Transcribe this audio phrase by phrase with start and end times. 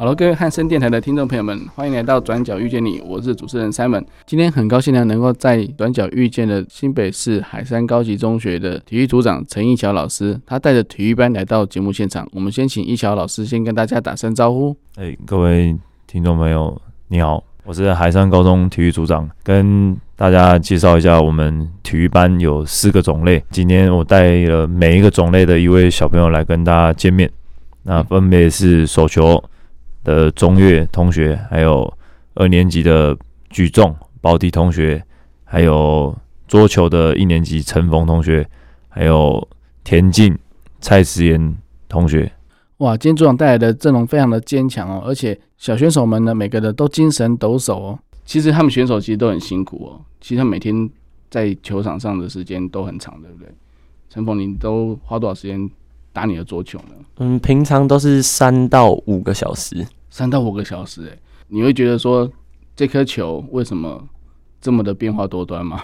[0.00, 4.02] 好了，各位汉声电台的听众朋友们，欢迎来到转角遇见你，我是主持人 Simon。
[4.24, 12.26] 今天很高兴呢，能够在转角遇见的新北市海山高级中学的体育组长陈义乔老师，他带着体育班来到节目现场。
[12.32, 14.74] 我们先请义乔老师先跟大家打声招呼。
[14.96, 15.76] 哎，各位
[16.06, 23.44] 听众朋友，你好，我是海山高中体育组长，跟大家介绍一下，我们体育班有四个种类。
[23.50, 27.30] 今天我带了每一个种类的一位小朋友来跟大家见面，
[27.82, 29.44] 那分别是手球。
[30.04, 31.92] 的中岳同学，还有
[32.34, 33.16] 二年级的
[33.48, 35.04] 举重宝迪同学，
[35.44, 36.16] 还有
[36.48, 38.48] 桌球的一年级陈峰同学，
[38.88, 39.46] 还有
[39.84, 40.38] 田径
[40.80, 41.56] 蔡思妍
[41.88, 42.32] 同学。
[42.78, 47.98] 哇，今天组长带来的阵容非常的坚强哦，而且小选手们呢，每个人都精神抖擞哦。
[48.24, 50.88] 其实他们选手其实都很辛苦哦，其实他每天
[51.28, 53.48] 在球场上的时间都很长，对不对？
[54.08, 55.70] 陈峰，你都花多少时间？
[56.12, 56.94] 打你的桌球呢？
[57.18, 62.30] 嗯，平常都是三到五个小时，三到五个小时，哎，你会觉得说
[62.74, 64.02] 这颗球为什么
[64.60, 65.82] 这么的变化多端吗？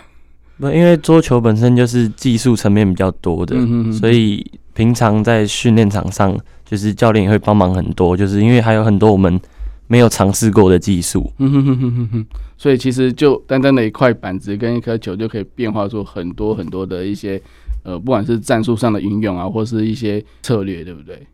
[0.59, 9.39] 不，因为桌球本身就是技术层面比较多的，嗯、哼哼，所以平常在训练场上，就是教练也会帮忙很多，就是因为还有很多我们
[9.87, 17.41] 没有尝试过的技术，嗯哼哼哼哼哼，所以其实就单单的一块板子跟一颗球就可以变化出很多很多的一些。
[17.87, 21.25] 呃，不管是战术上的运用啊，或是一些策略，对不对？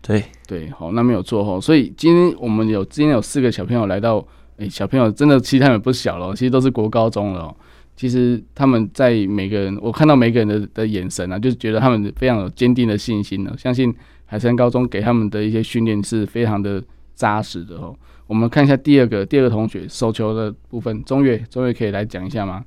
[0.00, 1.60] 对对，好，那没有错哈。
[1.60, 4.16] 所以今天我们有今天有四个小朋友来到，
[4.56, 7.54] 哎、欸，小朋友真的其实他们不小了，其实都是国高中了。
[7.96, 13.54] 其实他们在每个人，我看到每个人的的眼神啊，就是觉得他们非常有坚定的信心呢。
[13.58, 16.82] 相信海山高中给他们的一些训练是非常的
[17.14, 17.94] 扎实的哦。
[18.26, 22.64] 我们看一下第二个第二个同学手球的部分，中岳，中岳可以来讲一下吗？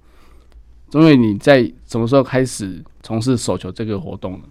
[0.93, 4.41] 中岳，你在什么时候开始从事手球这个活动呢？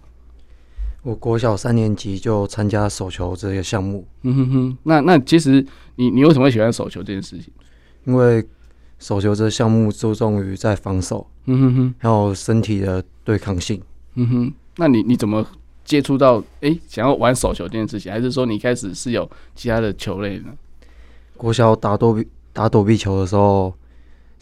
[1.04, 4.04] 我国小三年级就参加手球这个项目。
[4.22, 5.64] 嗯哼哼，那那其实
[5.94, 7.52] 你你为什么会喜欢手球这件事情？
[8.06, 8.44] 因为
[8.98, 13.80] 手球这个项目注重于在防守，嗯哼哼，还有身体的对抗性。
[14.16, 15.46] 嗯哼，那你你怎么
[15.84, 18.10] 接触到哎、欸、想要玩手球这件事情？
[18.10, 20.46] 还是说你开始是有其他的球类呢？
[21.36, 23.72] 国小打躲避打躲避球的时候。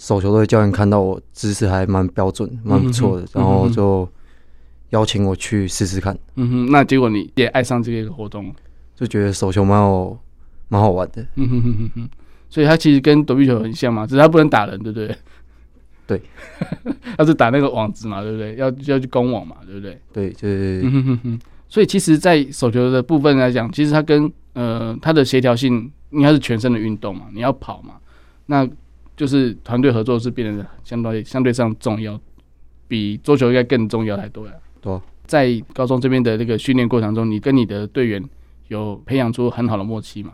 [0.01, 4.09] 手球队教练看到我姿势还蛮标准，蛮不错的，然后就
[4.91, 6.19] 邀请我去试试看。
[6.37, 8.51] 嗯哼，那结果你也爱上这个活动，
[8.97, 10.19] 就觉得手球蛮好，
[10.69, 11.21] 蛮好玩的。
[11.35, 12.09] 嗯哼哼哼哼，
[12.49, 15.15] 所以他其实跟躲避球很像嘛，只是他不能打人，对不对？
[16.07, 16.23] 对，
[17.19, 18.57] 他是打那个网子嘛，对不对？
[18.57, 20.01] 要要去攻网嘛，对不对？
[20.15, 20.81] 对，就是。
[20.83, 27.97] 嗯哼哼哼，所以其实，在手球的部分来讲，其实它跟呃它的协调性应该是全身的运动嘛，你要跑嘛，
[28.47, 28.67] 那。
[29.21, 32.19] 就是团队合作是变得相对相对上重要，
[32.89, 34.53] 比桌球应该更重要太多了。
[34.81, 38.25] 对，在高中这边的那个训练过程中，你跟你的队员
[38.69, 40.33] 有培养出很好的默契吗？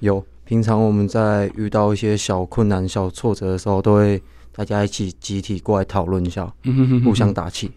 [0.00, 4.22] 有，平常我们在遇到一些小困难、小挫折的时候，都会
[4.52, 6.52] 大家一起集体过来讨论一下，
[7.02, 7.70] 互相打气。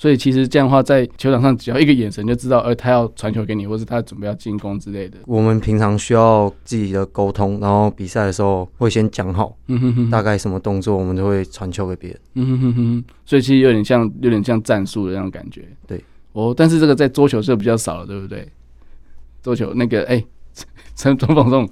[0.00, 5.18] 所以其实这样的话，在球场上只要一个眼神就知道，呃，他要传球给你，或是他准备要进攻之类的。
[5.26, 9.54] 我们平常需要自己的沟通，然后比赛的时候会先讲好，
[10.10, 12.20] 大概什么动作，我们都会传球给别人。
[12.36, 13.04] 嗯哼哼哼。
[13.26, 15.68] 所以其实有点像，有点像战术的那种感觉。
[15.86, 16.02] 对。
[16.32, 18.48] 哦，但是这个在桌球是比较少了，对不对？
[19.42, 20.24] 桌球那个，哎，
[20.96, 21.68] 陈 总放送，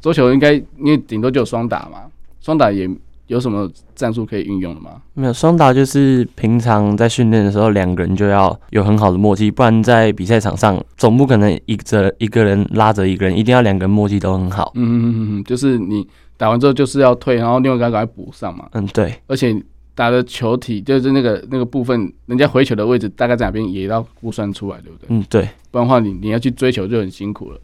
[0.00, 2.04] 桌球应该因为顶多就双打嘛，
[2.40, 2.88] 双打也。
[3.26, 5.02] 有什么战术可以运用的吗？
[5.14, 14.72] 没有，双打就是平常在训练的时候，两个人就要有很好的默契，不然在比赛场上总不可能一个一个人拉着一个人，一定要两个人默契都很好。
[14.76, 16.06] 嗯嗯嗯嗯，就是你
[16.36, 18.68] 打完之后就是要退，然后另外一个赶快补上嘛。
[18.72, 19.14] 嗯，对。
[19.26, 19.60] 而且
[19.94, 25.06] 打的球体就是那个那个部分，人家回球的位置大概在哪边也要估算出来，对不对？
[25.08, 25.48] 嗯，对。
[25.70, 27.58] 不然的话，你你要去追求就很辛苦了。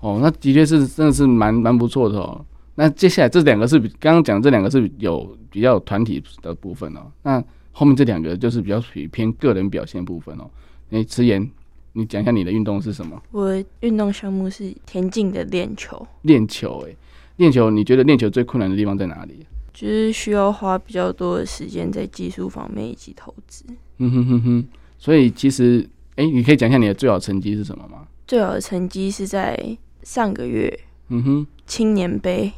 [0.00, 2.40] 哦，那的确是真的是蛮蛮不错的哦。
[2.76, 7.42] 那接下来这两个是比刚刚讲这两个是有比较团体的部分哦，那
[7.72, 10.50] 后面这两个就是比较属于偏个人表现部分哦。
[10.90, 11.48] 诶，迟言，
[11.92, 13.20] 你讲一下你的运动是什么？
[13.30, 16.06] 我的运动项目是田径的练球。
[16.22, 16.96] 练球，诶，
[17.36, 19.46] 练球，你觉得练球最困难的地方在哪里？
[19.72, 23.64] 就是需要花比较多的时间在技术方面以及投资。
[23.98, 24.68] 嗯哼哼哼，
[24.98, 28.06] 所以其实，诶，你可以讲一下你的最好成绩是什么吗？
[28.26, 32.52] 最好的成绩是在上个月，嗯哼，青年杯。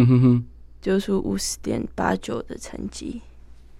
[0.00, 0.44] 嗯哼哼，
[0.80, 3.20] 丢出五十点八九的成绩，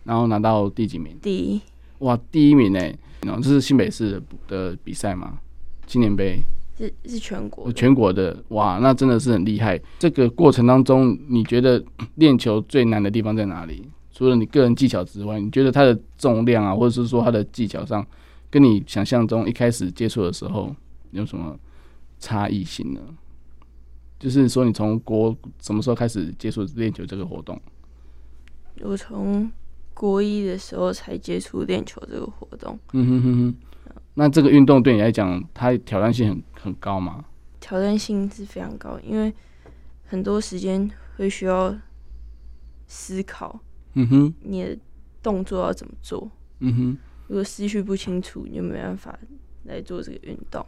[0.02, 1.16] 然后拿到第几名？
[1.22, 1.60] 第一。
[2.00, 2.80] 哇，第一名呢？
[3.22, 5.38] 这是新北市的的比赛吗？
[5.86, 6.40] 青年杯
[6.76, 9.80] 是是全国全国的哇，那真的是很厉害。
[10.00, 11.80] 这个过程当中，你觉得
[12.16, 13.88] 练球最难的地方在哪里？
[14.12, 18.04] 除了你个人技巧之外，你觉得它的重量啊，或者是说它的技巧上，
[18.50, 20.74] 跟你想象中一开始接触的时候
[21.12, 21.56] 有什么
[22.18, 23.00] 差异性呢？
[24.18, 27.60] 就是说，你从国什么时候开始接触练球这个活动？
[28.80, 29.50] 我从
[29.94, 32.78] 国一的时候才接触练球这个活动。
[32.92, 33.54] 嗯哼哼哼。
[34.14, 37.24] 那这个运动对你来讲，它挑战性很很高吗？
[37.60, 39.32] 挑战性是非常高，因为
[40.04, 41.76] 很多时间会需要
[42.86, 43.60] 思考。
[43.94, 44.34] 嗯哼。
[44.42, 44.76] 你的
[45.22, 46.28] 动作要怎么做？
[46.58, 46.98] 嗯哼。
[47.28, 49.16] 如果思绪不清楚，你就没办法
[49.64, 50.64] 来做这个运动。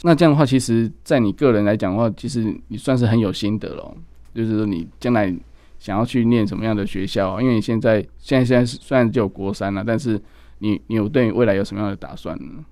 [0.00, 3.94] 那这样的话，其实，在你个人来讲的话，其实你算是很有心得了。
[4.34, 5.32] 就是说，你将来
[5.78, 7.40] 想要去念什么样的学校？
[7.40, 10.20] 因为你现在现在现在虽然只有国三了，但是
[10.58, 12.64] 你你有对你未来有什么样的打算呢？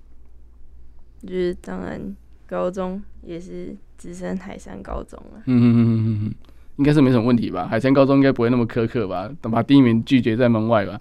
[1.22, 2.16] 就是当然，
[2.48, 5.42] 高中也是直升海山高中了。
[5.44, 6.34] 嗯嗯嗯嗯嗯，
[6.76, 7.68] 应该是没什么问题吧？
[7.68, 9.30] 海山高中应该不会那么苛刻吧？
[9.42, 10.98] 等把第一名拒绝在门外吧。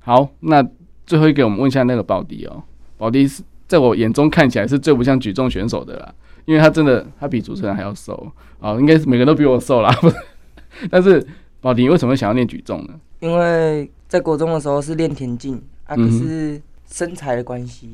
[0.00, 0.66] 好，那
[1.06, 2.64] 最后一个，我们问一下那个宝迪哦，
[2.96, 3.44] 宝迪是。
[3.68, 6.14] 在我眼中看起来是最不像举重选手的啦，
[6.46, 8.26] 因为他真的他比主持人还要瘦
[8.58, 9.94] 啊，应该是每个人都比我瘦啦。
[10.90, 11.24] 但是
[11.60, 12.94] 宝迪为什么想要练举重呢？
[13.20, 16.60] 因为在国中的时候是练田径啊，可是
[16.90, 17.90] 身材的关系，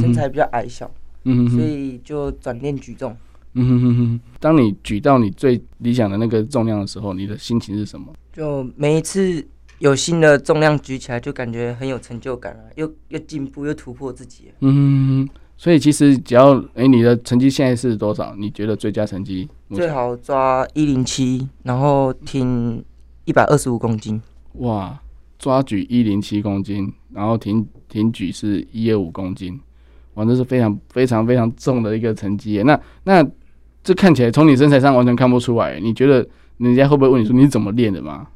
[0.00, 0.88] 身材比较矮小，
[1.24, 3.16] 所以就转练举重。
[3.54, 8.12] 嗯哼哼哼，当你举到你最理想的那个重量的时候，你的心情是什么？
[8.32, 9.44] 就每一次。
[9.78, 12.62] 有新的重量举起来，就感觉很有成就感啊！
[12.74, 14.52] 又又进步，又突破自己。
[14.60, 18.34] 嗯，所以其实只要哎、欸，你的成绩现在是多少？
[18.36, 19.48] 你觉得最佳成绩？
[19.72, 22.82] 最好抓一零七，然后挺
[23.24, 24.20] 一百二十五公斤。
[24.54, 24.98] 哇，
[25.38, 29.60] 抓举一零七公斤，然后挺挺举是一二五公斤，
[30.14, 32.62] 哇，这是非常非常非常重的一个成绩。
[32.64, 33.24] 那那
[33.84, 35.78] 这看起来从你身材上完全看不出来。
[35.78, 36.26] 你觉得
[36.56, 38.26] 人家会不会问你说你怎么练的吗？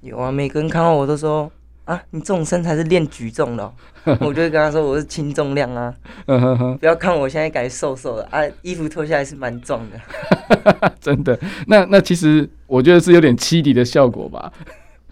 [0.00, 1.50] 有啊，每个人看到我都说
[1.84, 3.74] 啊，你这种身材是练举重的喔。
[4.20, 5.94] 我就会跟他说我是轻重量啊，
[6.80, 10.92] 不要看我现在感觉瘦瘦的啊，衣服脱下来是蛮壮的。
[10.98, 14.50] 真的，那那其实我觉得是有点欺敌的效果吧？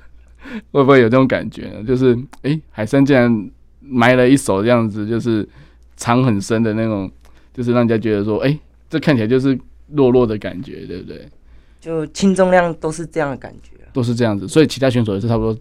[0.73, 1.85] 会不会有这种感觉呢？
[1.85, 3.51] 就是哎、欸，海参竟然
[3.81, 5.47] 埋了一手这样子，就是
[5.97, 7.11] 藏很深的那种，
[7.53, 9.59] 就是让人家觉得说，哎、欸，这看起来就是
[9.89, 11.29] 弱弱的感觉，对不对？
[11.79, 13.73] 就轻重量都是这样的感觉。
[13.93, 15.59] 都是这样子，所以其他选手也是差不多，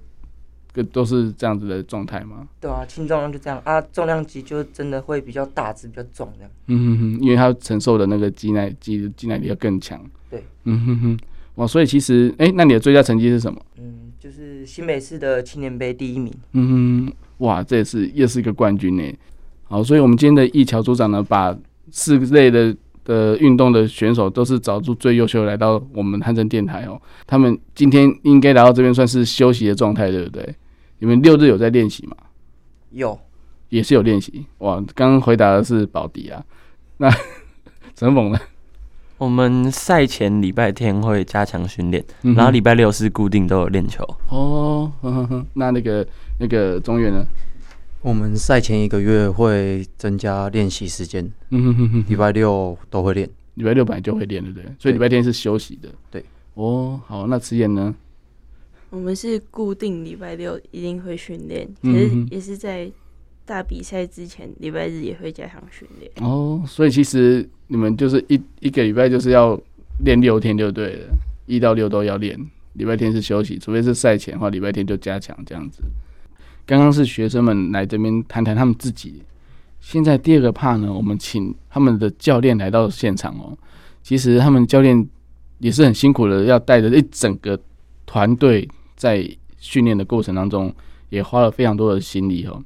[0.74, 2.48] 跟都是这样子的状态吗？
[2.60, 6.52] 对啊，轻重量就这样啊，重量级就真的会比较大只，比较重这样。
[6.68, 10.00] 嗯哼哼，因为他承受的那个肌耐肌肌耐力要更强。
[10.30, 11.20] 对，嗯哼哼，
[11.56, 13.60] 哇，所以其实，哎、欸，那你的最佳成绩是什么？
[13.78, 16.34] 嗯，就是新北市的青年杯第一名。
[16.54, 19.04] 嗯哼，哇，这也是又是一个冠军呢。
[19.64, 21.58] 好，所以我们今天的易桥组长呢，把
[21.92, 22.76] 四个类的。
[23.08, 27.02] 的运动的选手都是找出最优秀的来到我们汉声电台哦。
[27.26, 30.54] 他们今天应该来到这边算是休息的状态，对不对？
[31.00, 32.18] 你们六日有在练习吗？
[32.92, 33.18] 有，
[33.70, 34.46] 也是有练习。
[34.58, 36.44] 哇，刚刚回答的是保迪啊。
[36.98, 37.10] 那
[37.96, 38.40] 陈猛呢？
[39.18, 42.04] 我们赛前礼拜天会加强训练，
[42.36, 44.04] 然后礼拜六是固定都有练球。
[44.30, 46.08] 哦，呵呵呵，那那个
[46.40, 47.26] 那个中原呢？
[48.08, 54.66] 我们赛前一个月会增加练习时间，嗯哼哼哼，礼拜六都会练，礼拜六本来就会练，对不对？
[54.80, 55.90] 所以礼拜天是休息的。
[56.10, 56.24] 对，
[56.54, 57.94] 哦，好，那慈妍呢？
[58.92, 62.90] 我们是固定礼拜六一定会训练，可是也是在
[63.46, 66.10] 大比赛之前，礼拜日也会加强训练。
[66.26, 69.60] 哦，所以其实你们就是一一个礼拜就是要
[70.06, 71.08] 练六天就对了，
[71.46, 72.40] 一到六都要练，
[72.76, 75.82] 礼拜天是休息，除非是赛前的话，礼拜天就加强这样子。
[76.68, 79.24] 刚刚是学生们来这边谈谈他们自己，
[79.80, 83.58] 现在第二个 part 呢，我们请他们的教练来到现场哦。
[84.04, 85.08] 其实他们教练
[85.60, 87.58] 也是很辛苦的，要带着一整个
[88.06, 90.74] 团队在训练的过程当中，
[91.08, 92.62] 也花了非常多的心力哦。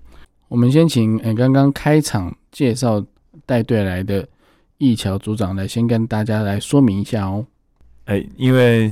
[0.48, 3.06] 我们先请诶刚刚开场介绍
[3.46, 4.28] 带队来的
[4.80, 7.46] 易桥组长来先跟大家来说明一下哦。
[8.06, 8.92] 哎，因为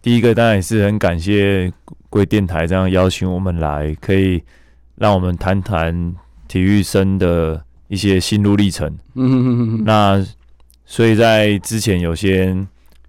[0.00, 1.72] 第一个当然也是很感谢。
[2.10, 4.42] 贵电台这样邀请我们来，可以
[4.96, 6.14] 让我们谈谈
[6.48, 8.90] 体育生的一些心路历程。
[9.14, 9.84] 嗯哼哼哼。
[9.84, 10.26] 那
[10.86, 12.56] 所以在之前有些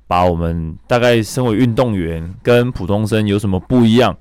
[0.05, 4.13] 把我们大概身为运动员跟普通生有什么不一样，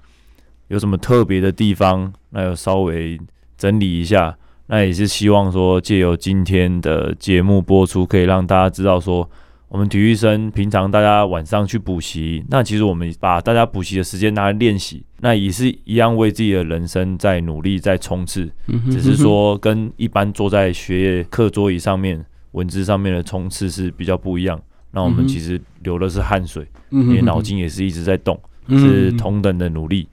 [0.69, 3.19] 有什么特别的地方，那要稍微
[3.57, 4.37] 整理一下。
[4.69, 9.29] 那也是希望说借由今天的节目播出，可以让大家知道说，
[9.69, 18.51] 我们体育生平常大家晚上去补习，那其实我们把大家补习的时间拿来练习，那也是一样为自己的人生在努力在冲刺，
[18.91, 24.59] 只是说跟一般坐在学业课桌椅上面文字上面的冲刺是比较不一样。
[24.91, 30.09] 那我们其实流的是汗水，因为脑筋也是一直在动，是同等的努力。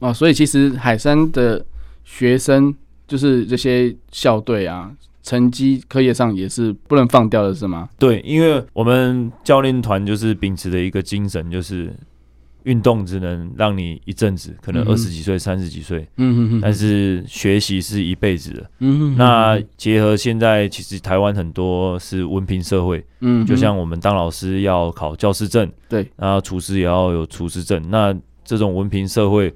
[0.00, 1.62] 啊，所以其实海山的
[2.04, 2.74] 学生
[3.06, 4.90] 就是这些校队啊。
[5.24, 7.88] 成绩课业上也是不能放掉的，是吗？
[7.98, 11.92] 对，因为我们教练团就是秉持的一个精神，就是
[12.64, 19.16] 运动只能让你一阵子，可能二十几岁、三十几岁，嗯哼哼，但是学习是一辈子的，嗯哼哼。
[19.16, 28.14] 那结合现在其实台湾很多是文凭社会，嗯，就像我们当老师要考教师证，对，然后厨师也要有厨师证，那
[28.44, 29.54] 这种文凭社会。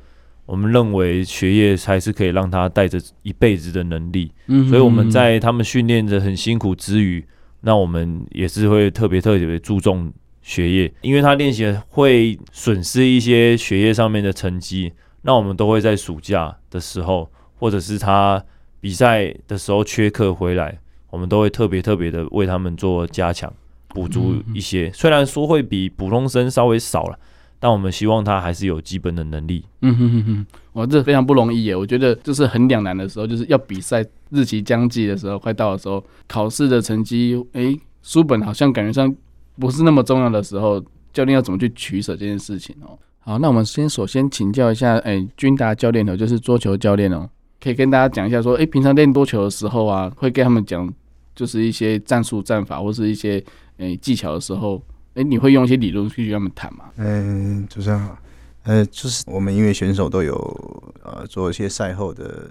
[0.49, 7.23] 我们认为学业才是可以让他带着一辈子的能力，嗯，所以我们在他们训练的很辛苦之余，
[7.61, 14.91] 那我们也是会特别特别注重学业，因为他练习会损失一些学业上面的成绩，
[15.21, 18.43] 那我们都会在暑假的时候，或者是他
[18.81, 20.79] 比赛的时候缺课回来，
[21.11, 23.53] 我们都会特别特别的为他们做加强，
[23.89, 27.19] 补足一些，虽然说会比普通生稍微少了。
[27.61, 29.65] 但我们希望他还是有基本的能力。
[29.83, 31.75] 嗯哼哼哼，哇，这非常不容易耶！
[31.75, 39.13] 我觉得就是很两难的时候，就是要比赛日期将近的时候，快到的时候，考试的成绩，哎，书本好像感觉上
[39.59, 40.81] 不是那么重要的时候，
[41.13, 42.97] 教练要怎么去取舍这件事情哦？
[43.21, 47.29] 好，那我们先首先请教一下，哎，君达教练哦，就是桌球教练哦，
[47.61, 50.89] 可以跟大家讲一下说，哎，平常练桌球的时候啊，会跟他们讲，
[51.35, 53.43] 就是一些战术战法或是一些
[53.79, 54.81] 哎技巧的时候。
[55.19, 56.85] 哎，你会用一些理论去跟他们谈吗？
[56.97, 58.17] 嗯，主持人好。
[58.63, 62.49] 呃，就是我们因为选手都有呃做一些赛后的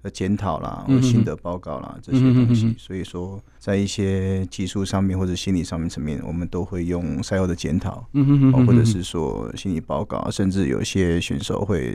[0.00, 8.06] 呃检讨啦，或心得报告啦这些东西，所以说在一些技术上面或者心理上面层面，我们都会用赛后的检讨，
[8.66, 11.94] 或者是说心理报告，甚至有些选手会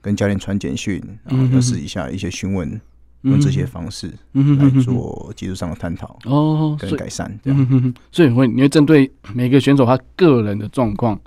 [0.00, 2.80] 跟教练传简讯，然后要试一下一些询问。
[3.24, 7.94] 用这些方式来做技术上的探讨哦，跟改善这样。
[8.12, 11.18] 所以会你会针对每个选手他个人的状况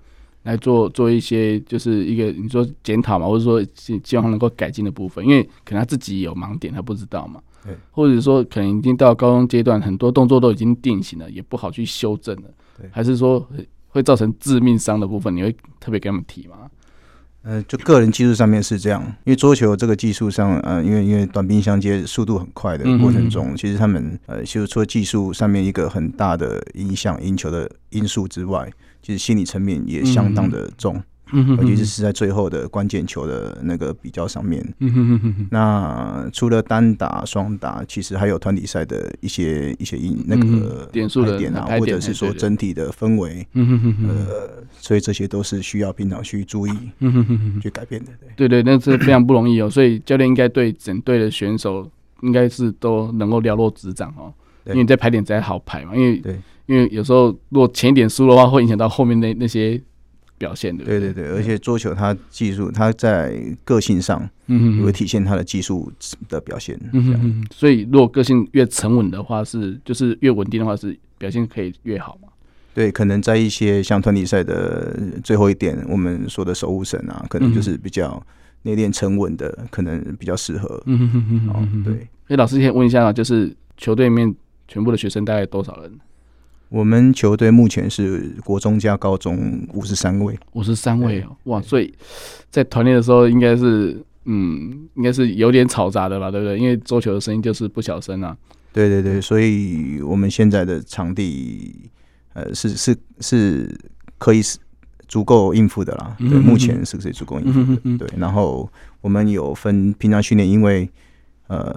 [0.43, 7.41] 来做做一些，就是一个你说检讨嘛，或者说希希望他能够改进的部分，因为可能他自己有盲点，他不知道嘛。
[7.65, 12.49] 对，或者说可能已经到高中阶段，很多动作都已经定型了，也不好去修正了。
[12.77, 13.45] 对，还是说
[13.87, 16.69] 会造成致命伤的部分，你会特别给他们提吗？
[17.47, 28.69] 呃，就个人技术上面是这样，因为桌球这个技术上，呃，因为因为短兵相接，速度很快的过程中，嗯、其实他们呃，其实除了技术上面一个很大的影响赢球的因素之外，
[29.01, 30.97] 其实心理层面也相当的重。
[30.97, 34.63] 嗯尤其是是在最后的关键球的那个比较上面。
[34.79, 35.47] 嗯哼哼哼。
[35.51, 43.45] 那除了单打、双打，其实还有团体赛的一些一些因那个点数的点啊，或者是说整体的氛围。
[43.53, 44.09] 嗯哼哼哼。
[44.09, 46.71] 呃，所以这些都是需要平常去注意、
[47.61, 48.11] 去改变的。
[48.35, 49.69] 对对，那是非常不容易哦。
[49.69, 51.89] 所以教练应该对整队的选手
[52.21, 54.33] 应该是都能够了若指掌哦。
[54.65, 55.95] 因为你在排点才好排嘛。
[55.95, 59.81] 因为对，因为有时候如果前一点输的话，会影响到后面那那些。
[60.37, 65.91] 表现对对，对对对，而且桌球它技术，它在个性上，嗯，也会体现它的技术
[66.29, 66.79] 的表现。
[66.93, 72.29] 嗯哼哼，所以如果个性越沉稳的话，是就是越稳定的话，是表现可以越好嘛？
[72.73, 78.23] 对，可能在一些像团体赛的最后一点，我们说的守护神啊，可能就是比较
[78.61, 80.81] 内敛沉稳的，可能比较适合。
[80.85, 82.07] 嗯哼哼哼，哦，对。
[82.27, 84.31] 哎，老师先问一下，就是球队里面
[84.67, 85.91] 全部的学生大概多少人？
[86.69, 91.61] 我们球队目前是国中加高中五十三位，五十三位哦，哇！
[91.61, 91.93] 所以
[92.49, 96.59] 在团练的时候，应该是嗯，应该是有点吵杂的吧，对不对？
[96.59, 98.35] 因为桌球的声音就是不小声啊。
[98.73, 101.89] 对对对，所以我们现在的场地，
[102.33, 103.73] 呃，是是是
[104.17, 104.57] 可以是
[105.07, 106.15] 足够应付的啦。
[106.19, 107.97] 对，目前是可以足够应付的。
[107.97, 108.69] 对，然后
[109.01, 110.89] 我们有分平常训练，因为。
[111.47, 111.73] 呃，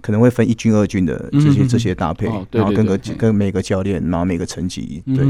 [0.00, 5.26] 可能会分一军、二军的这些这些搭配，然后跟个跟每个教练，然后每个层级，对，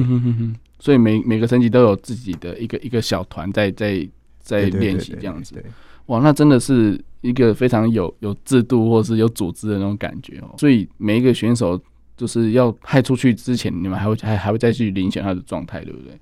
[0.78, 4.06] 所以每每个层级都有自己的一个一个小团在在
[4.38, 5.64] 在练习这样子。
[6.06, 10.54] 哇，那真的是一个非常有有制度或是有组织的那种感觉哦。
[10.58, 11.80] 所以每一个选手
[12.16, 16.18] 就是要派出去之前，你们还会还还会再去遴选他的状态，对不对？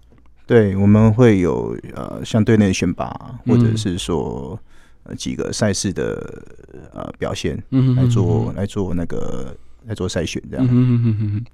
[0.46, 4.56] 对，我们会有呃，像队内选拔，或者是说。
[5.16, 6.42] 几个赛事的
[6.92, 10.66] 呃表现，嗯，来做来做那个来做筛选，这样。
[10.70, 11.44] 嗯嗯嗯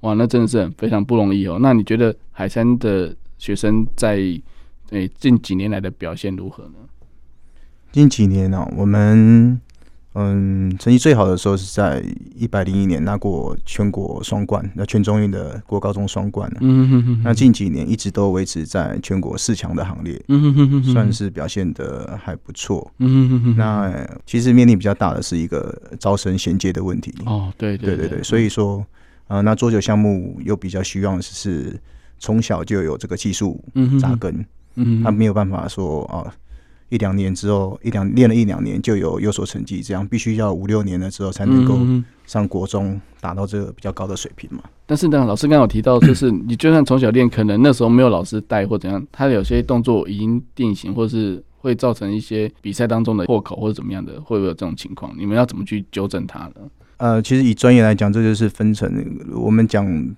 [0.00, 1.58] 哇，那真的是非常不容易哦。
[1.60, 4.42] 那你觉得海山的学生在诶、
[4.90, 6.74] 欸、近几年来的表现如何呢？
[7.92, 9.60] 近几年呢、喔，我们
[10.14, 12.04] 嗯，成绩最好的时候是在
[12.34, 16.50] 一百零一年拿过全国双冠，那全中运的国高中双冠。
[16.60, 17.20] 嗯哼哼。
[17.24, 20.22] 那近几年一直都维持在全国四强的行列。
[20.28, 20.92] 嗯哼哼哼。
[20.92, 22.92] 算是表现的还不错。
[22.98, 23.56] 嗯哼哼。
[23.56, 27.14] 那其实面临比较大的是一个招生衔接的问题。
[27.24, 28.22] 哦，对对对对。
[28.22, 28.84] 所以说，
[29.28, 31.80] 啊，那桌球项目又比较希望是
[32.18, 33.64] 从小就有这个技术
[33.98, 34.44] 扎根。
[34.74, 35.02] 嗯。
[35.02, 36.34] 他没有办法说啊。
[36.92, 41.78] 一两年之后，一两练了一两年就有有所成绩，这样必须要五六年了之后才能够
[42.26, 44.62] 上国中，达到这个比较高的水平嘛。
[44.84, 55.14] 但是呢，老师刚刚有提到，就是 你就算从小练，可能那时候没有老师带或怎样，他有些动作已经定型，或是会造成一些比赛当中的破口或者怎么样的，会不会有这种情况？
[55.16, 56.56] 你们要怎么去纠正他呢？
[56.98, 58.92] 呃，其实以专业来讲，这就是分成
[59.34, 60.14] 我们讲。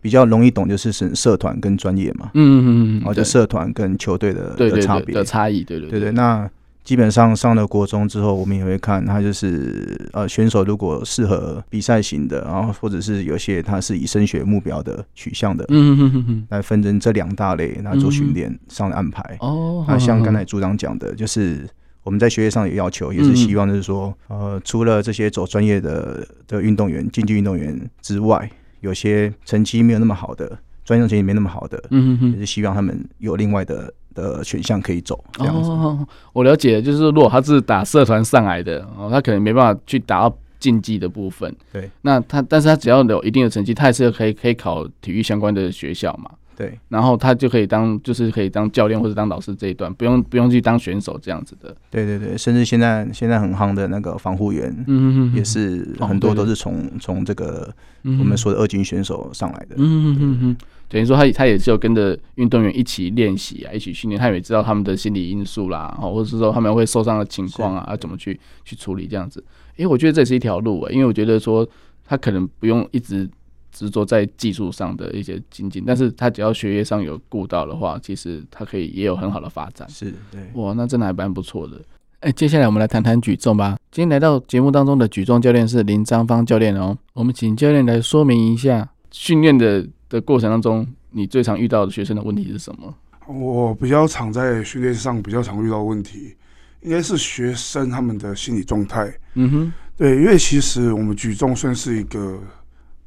[0.00, 6.12] 比较容易懂就是是社团跟专业嘛，嗯嗯嗯，然后就社团跟球队的的差别的差异，对对对对。
[6.12, 6.48] 那
[6.84, 19.36] 基本上上了国中之后，我们也会看他就是呃选手如果适合比赛型的，然后或者是有些他是以升学目标的取向的，嗯嗯嗯嗯，来分成这两大类，来做训练上的安排。
[19.40, 21.68] 哦，那像刚才组长讲的，就是
[22.04, 28.50] 我们在学业上有要求，也是希望就是说，呃，除了这些走专业的的运动员、竞技运动员之外。
[28.80, 35.22] 有些成绩没有那么好的，专业成绩没那么好的，嗯哼哼，也是希望他们有另外的的选项可以走。
[35.32, 41.54] 这样子，哦，我了解，就是如果他是打社团上来的，哦，他可能没办法去打到竞技的部分。
[41.72, 46.30] 对，那他，但是他只要有一定的成绩，他也是可以可以考体育相关的学校嘛。
[46.58, 51.72] 对，然后他就可以当，就是可以当教练或者当老师这一段，不用不用去当选手这样子的。
[51.88, 57.72] 对对对，甚至现在现在很夯的那个防护员，嗯嗯也是很多都是从从这个
[58.02, 59.76] 我们说的二军选手上来的。
[59.76, 60.56] 嗯嗯嗯，
[60.88, 69.40] 等于说他他也是有跟着运动员一起练习啊，一起训练，他也知道他们的心理因素啦，或者是说他们会受伤的情况啊，要怎么去去处理这样子。
[69.76, 71.64] 因为我觉得这是一条路啊，因为我觉得说
[72.04, 73.30] 他可能不用一直。
[73.78, 79.88] 执着在技术上的一些精进，但是他只要学业上有顾到的话，其实他可以也有很好的发展。
[79.88, 81.76] 是对，哇，那真的还蛮不错的。
[82.18, 83.78] 哎、欸，接下来我们来谈谈举重吧。
[83.92, 86.98] 今天来到节目当中的举重教练是林张芳教练哦。
[87.12, 92.92] 我们请教练来说明一下训练的的过程当中，你最常遇到的学生的问题是什么？
[93.28, 96.34] 我比较常在训练上比较常遇到问题，
[96.80, 99.14] 应该是学生他们的心理状态。
[99.34, 102.40] 嗯哼，对，因为其实我们举重算是一个。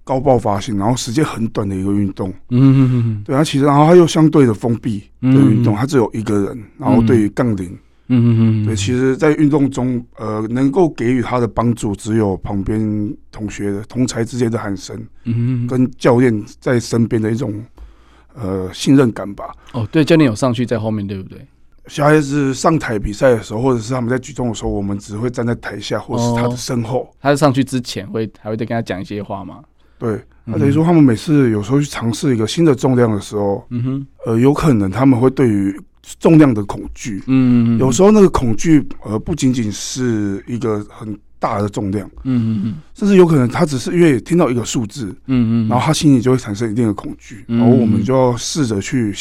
[0.03, 7.67] 高爆发性，然后时间很短的一个运动，嗯嗯嗯，对，它其实然后它又相对的封闭的运动，它只有一个人，然后对于杠铃，
[8.07, 17.63] 嗯嗯嗯对，其实，在运动中，呃，能够给予他的帮助，只有旁边同学的同才之间的喊声，嗯跟教练在身边的一种
[18.33, 19.55] 呃信任感吧。
[19.73, 21.39] 哦，对，教练有上去在后面，对不对？
[21.87, 27.09] 小孩子上台比赛的时候，或者是他们在举重的时候，我们只会站在台下，或是他的身后。
[27.19, 29.61] 他在上去之前会还会再跟他讲一些话吗？
[30.01, 35.79] 对，那等于说他们每次有时候去尝试一个新的重量的时候，嗯哼，呃，有可能他们会对于
[36.19, 49.13] 重量的恐惧，嗯嗯，有时候那个恐惧，呃，不仅仅是一个很大的重量，嗯嗯，甚至有可能他只是因为听到一个数字，嗯嗯，然后他心里就会产生一定的恐惧，然后我们就要试着去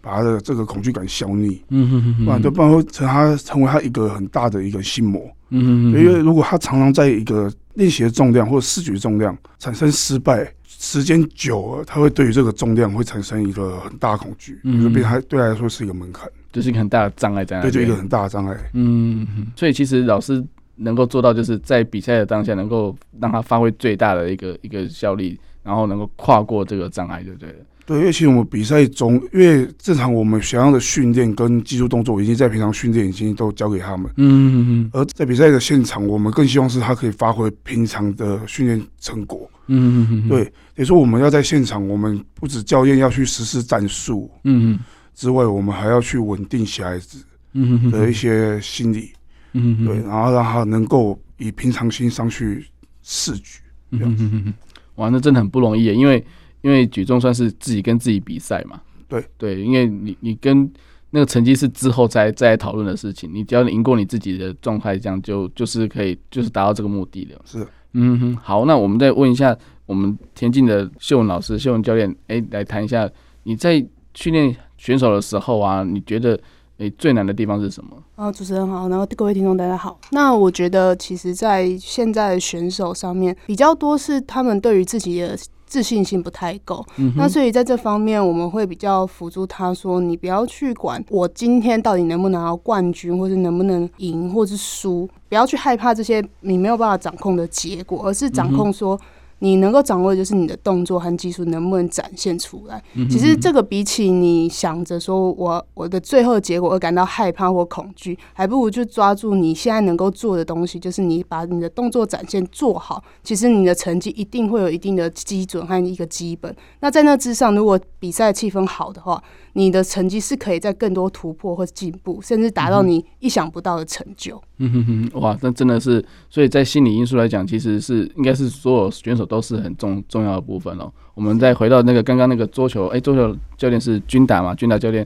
[0.00, 17.62] 把他的这个恐惧感消弭，嗯哼哼，不然就不然会成他成为他一个很大的一个心魔，嗯哼，因为如果他常常在一个练习的重量或者视觉重量产生失败，时间久了，他会对于这个重量会产生一个很大的恐惧，嗯，就变他对他来说是一个门槛，就是一个很大的障碍在那。
[17.62, 18.56] 对，就一个很大的障碍。
[18.74, 20.44] 嗯，所以其实老师
[20.76, 27.48] 能够做到，就是在比赛的当下，能够让他发挥最大的一个一个效力，然后能够跨过这个障碍，对不对？
[27.88, 34.12] 对，因为其实我们比赛中，因为正常我们想要的训练跟技术动作，已经在平常训练已经都交给他们。
[34.18, 34.90] 嗯嗯嗯。
[34.92, 39.50] 而在比赛的现场，我们更希望是他可以发挥平常的训练成果。
[39.68, 40.28] 嗯嗯嗯。
[40.28, 44.78] 对，也说我们要在现场，我们不止教练要去实施战术，嗯
[45.14, 47.24] 之外，我们还要去稳定小孩子，
[47.54, 49.12] 嗯的一些心理，
[49.54, 52.66] 嗯对，然后让他能够以平常心上去
[53.02, 53.60] 试举。
[53.92, 54.54] 嗯嗯嗯。
[54.96, 56.22] 哇，那真的很不容易，因为。
[56.62, 60.70] 因为举重算是自己跟自己比赛嘛，对对，因为你你跟
[61.10, 67.40] 那个成绩是之后再再来讨论的事情，你只要赢过你自己的状态，这样就就是可以就是达到这个目的了。
[67.44, 73.08] 是，嗯哼，好，那我们再问一下我们田径的秀文老师、秀文教练，哎，来谈一下
[73.44, 73.82] 你在
[74.14, 76.38] 训练选手的时候啊，你觉得
[76.78, 77.96] 诶最难的地方是什么？
[78.16, 79.98] 啊，主持人好，然后各位听众大家好。
[80.10, 85.38] 那我觉得其实，在现在的选手上面比较多是他们对于自己的。
[85.68, 86.84] 自信心不太够。
[86.96, 98.96] 嗯、那所以在这方面，我们会比较辅助他说：“你不要去管我今天到底能不能拿到冠军，或者能不能赢，或是输，不要去害怕这些你没有办法掌控的结果，而是掌控说。
[98.96, 99.06] 嗯”
[99.40, 102.82] 你能够掌握的就是你的动作和技术能不能展现出来。
[103.08, 113.02] 其实这个比起你想着说我我的最后结果而感到害怕或恐惧，还不如就抓住你现在能够做的东西，就是你把你的动作展现做好。
[113.22, 116.54] 其实你的成绩一定会有一定的基准和一个基本。
[116.80, 119.22] 那在那之上，如果比赛气氛好的话，
[119.58, 124.40] 你的成绩是可以在更多突破或进步，甚至达到你意想不到的成就。
[124.58, 130.88] 嗯哼哼，哇，那真的是，所以在心理因素来讲，其实是应该是所有选手都是很重重要的部分哦。
[131.14, 134.54] 我们再回到那个刚刚那个桌球，哎、欸，桌球教练是军达嘛？
[134.54, 135.04] 军达教练，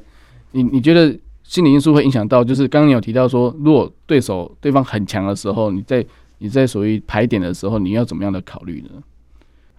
[0.51, 2.45] 你你觉得心理因素会影响到？
[2.45, 6.05] 就是刚刚你有提到说，如果对手对方很强的时候，你在
[6.37, 9.03] 你在属于排点的时候，你要怎么样的考虑呢？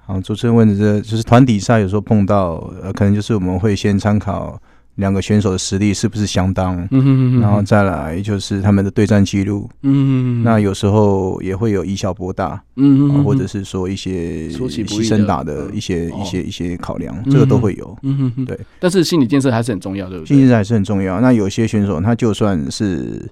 [0.05, 4.59] 好，主持人问的这就是团体赛有时候碰到，呃，可能就是我们会先参考。
[4.97, 6.75] 两个选手的实力是不是相当？
[6.91, 9.67] 嗯哼嗯哼，然后再来就是他们的对战记录。
[9.81, 12.61] 嗯哼，那有时候也会有以小博大。
[12.75, 17.97] 嗯哼，或者是说一些牺牲打的一些一些一些考量，这个都会有。
[18.03, 18.59] 嗯哼，对。
[18.79, 20.27] 但是心理建设还是很重要，对不对？
[20.27, 21.19] 心理建设还是很重要。
[21.19, 23.27] 那有些选手他就算是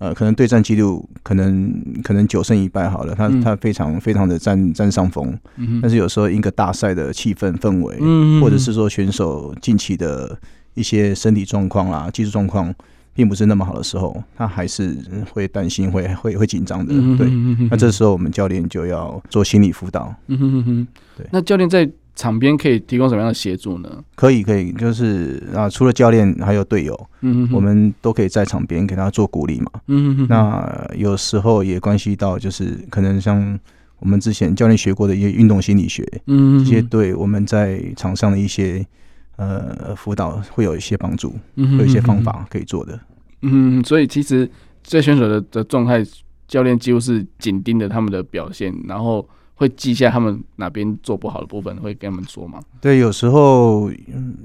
[0.00, 5.38] 呃，可能对战记录可能可能九胜一败好了，他他非常非常的占占上风。
[5.56, 10.36] 嗯，但是有时候一个大赛的气氛氛围，嗯，或者是说选手近期的。
[10.74, 12.72] 一些身体状况啦、技术状况
[13.12, 14.96] 并不是那么好的时候，他还是
[15.32, 16.94] 会担心、会会会紧张的。
[17.18, 17.28] 对，
[17.68, 20.14] 那这时候我们教练就要做心理辅导。
[20.28, 20.86] 嗯哼哼，
[21.18, 21.26] 对。
[21.32, 23.88] 那教练在场边可以提供什么样的协助呢？
[24.14, 29.70] 可以，可以，就是啊，除了教练还有队友，嗯哼，我们都可以在场边给他做鼓励嘛。
[29.86, 30.26] 嗯哼。
[30.28, 33.58] 那有时候也关系到，就是可能像
[34.00, 38.86] 我们之前教练学过的一些运动心理学，嗯，这些对我们在场上的一些。
[39.36, 43.00] 呃，辅导会有一些帮助，嗯，有一些方法可以做的。
[43.40, 44.46] 嗯，所以其实
[44.82, 46.04] 这选手的的状态，
[46.46, 49.26] 教练几乎是紧盯着他们的表现，然后
[49.60, 52.58] 会记下他们哪边做不好的部分，会跟他们说吗？
[52.80, 53.92] 对，有时候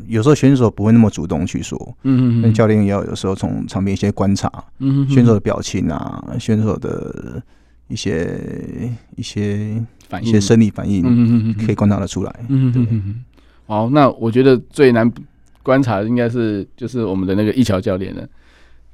[0.08, 7.42] 有时候选手不会那么主动去说，嗯嗯，那教练也要有时候从场边一些观察，嗯，选手的表情啊，选手的
[7.88, 13.24] 一些一些反应，一些生理反应，嗯嗯，可以观察得出来，嗯，嗯。
[13.68, 15.10] 好，那我觉得最难
[15.64, 18.28] 观察的应该是就是我们的那个一桥教练了。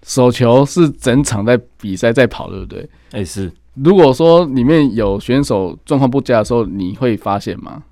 [0.03, 2.81] 手球是整场在比赛在跑，对不对？
[3.11, 3.51] 哎、欸，是。
[3.75, 7.83] 如果说里面有选手状况不佳的时候，你会发现吗？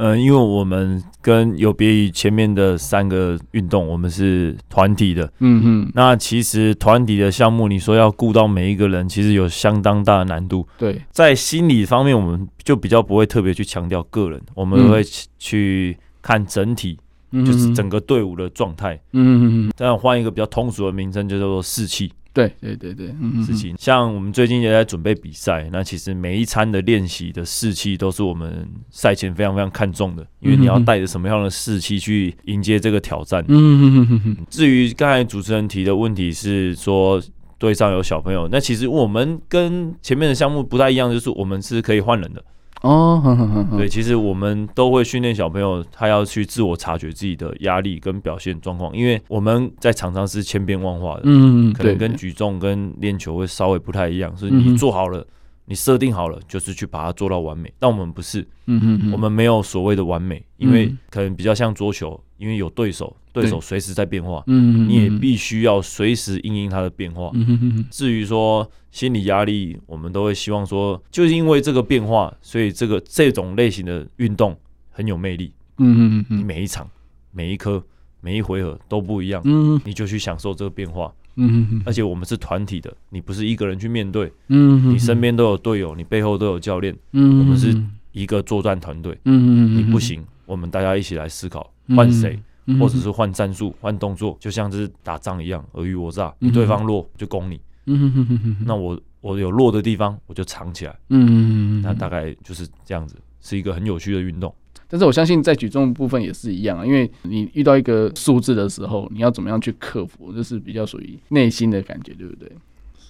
[0.00, 5.28] 嗯，因为我们跟有别于前面的三个运动，我们是团体的。
[5.40, 10.64] 嗯哼，那其实团体的项目，你说要顾到每一个人，其实有相当大的难度。
[10.78, 15.02] 对，在心理方面，我们就比较不会特别去强调个人，我们会
[15.36, 16.96] 去看整体，
[17.32, 18.94] 就是整个队伍的状态。
[19.14, 22.12] 嗯嗯，这样换一个比较通俗的名称，就叫做士气。
[22.38, 33.44] 对对对对，事情像我们最近也在准备比赛，那其实每一餐的练习的士气都是我们赛前非常非常看重的，因为你要带着什么样的士气去迎接这个挑战。
[33.48, 37.20] 嗯，至于刚才主持人提的问题是说
[37.58, 42.44] 队上有小朋友，那其实我们跟前面的项目不太一样，就是我们是可以换人的。
[42.82, 55.26] 哦，呵呵呵对，其实我们都会训练小朋友，他要去自我察觉自己的压力跟表现状况，因为我们在场上是千变万化的，嗯，可能跟举重跟练球会稍微不太一样，所以你做好了，
[55.64, 57.72] 你设定好了，就是去把它做到完美。
[57.78, 67.30] 但我们不是，嗯，我们没有所谓的完美，因为可能比较像桌球，因为有对手，对手随时在变化，嗯，你也必须要随时应应他的变化。
[67.34, 68.70] 嗯，至于说。
[68.90, 74.56] 心理压力，我们都会希望说，就是因为这个变化，所以这个这种类型的运动
[74.90, 75.52] 很有魅力。
[75.76, 76.88] 嗯嗯嗯，你每一场、
[77.30, 77.84] 每一颗、
[78.22, 79.42] 每一回合都不一样。
[79.44, 81.12] 嗯，你就去享受这个变化。
[81.36, 84.32] 嗯嗯，而且我们是团体的，你不是一个人去面对。
[84.48, 86.96] 嗯，你身边都有队友，你背后都有教练。
[87.12, 87.78] 嗯，我们是
[88.12, 89.12] 一个作战团队。
[89.26, 92.40] 嗯嗯，你不行，我们大家一起来思考换谁，
[92.78, 96.34] 或者是换战术、换动作，就像是打仗一样，尔虞我诈。
[96.40, 97.60] 你对方弱就攻你。
[97.86, 100.94] 嗯哼哼哼哼，那我我有弱的地方，我就藏起来。
[101.08, 104.54] 嗯，那大概就是这样子，是一个很有趣的运动。
[104.90, 112.50] 但是我相信在举重部分也是一样啊，因为你遇到一个数字的时候，你要怎么样去克服，这是比较属于内心的感觉，对不对？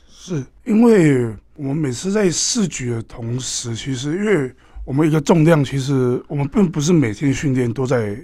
[0.09, 4.53] 是因为我们每次在试举的同时，其实因为
[4.85, 8.16] 我们一个重量，其实我们并不是每天训练都在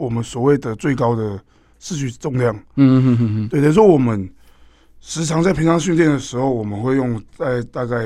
[0.00, 1.38] 我们所谓的最高的
[1.78, 2.54] 试举重量。
[2.76, 4.28] 嗯嗯嗯嗯，对，等于说我们。
[5.02, 8.04] 时常在平常训练的时候，我们会用在大概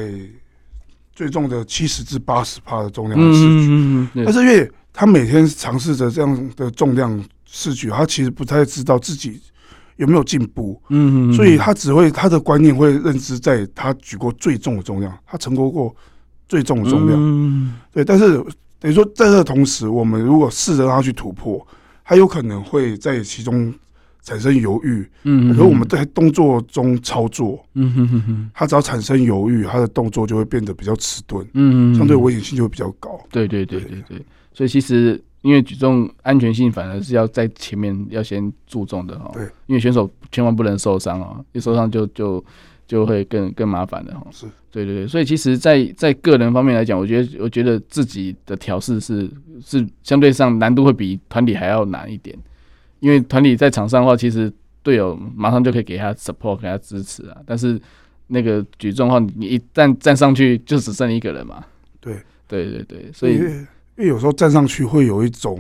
[1.13, 9.43] 最重的七十至八十帕的重量的视举，嗯嗯、但是因为他每天尝试着这样的重量视举，他其实不太知道自己
[9.97, 15.93] 有没有进步，嗯，所以他只会他的观念会认知在他举过最重的重量，他成功过
[16.49, 18.41] 最重的重量，嗯，对，但是
[18.79, 21.67] 等于说在这个同时，我们如果试着让他去突破，
[22.05, 23.75] 他有可能会在其中。
[24.27, 33.21] 产生犹豫，嗯，而我们在动作中操作，嗯哼哼哼，他只要产生犹豫，他的动作就会变得比较迟钝，嗯，相对危险性就会比较高。
[33.31, 42.43] 对对对对对，所以其实因为举重安全性反而是要在前面要先注重的哈，对，因为选手千万不能受伤哦，一受伤就就
[42.87, 44.27] 就会更更麻烦的哈。
[44.31, 49.31] 是，对对对，所以其实在，在在个人方面来讲，我觉得我觉得自己的调试是
[49.65, 52.37] 是相对上难度会比团体还要难一点。
[52.99, 57.37] 因为团体在场上的话，其实队友马上就可以给他 support，给他支持啊。
[57.47, 57.81] 但是
[58.27, 61.65] 那个举重的话，你一旦站上去，就只剩一个人嘛。
[62.01, 62.17] 对，
[62.49, 63.67] 对对对，所以因为，因
[63.99, 65.57] 为有时候站上去会有一种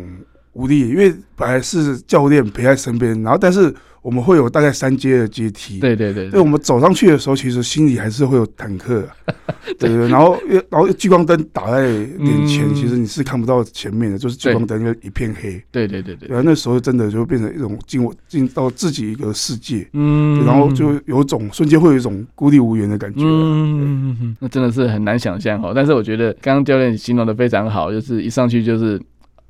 [0.55, 3.73] 无力，因为本来是教练陪在身边，然后但是。
[4.05, 6.39] 我们会有大概三阶的阶梯，对对对，对。
[6.39, 9.03] 我们走上去的时候，其实心里还是会有忐忑，
[9.81, 10.09] 对对。
[10.09, 10.39] 然后，
[10.69, 15.59] 然后聚光灯打在眼前，其实你是看不到前面的，就是聚光灯就一片黑。
[15.73, 16.29] 对对对对。
[16.29, 23.23] 然后那时候真的就变成一种进我进到自己一个世界，嗯，然后就有一种瞬间会有一种孤立无援的感觉。
[23.25, 25.73] 嗯，那真的是很难想象哈。
[25.75, 29.01] 但是我觉得刚刚教练形容的非常好，就是一上去就是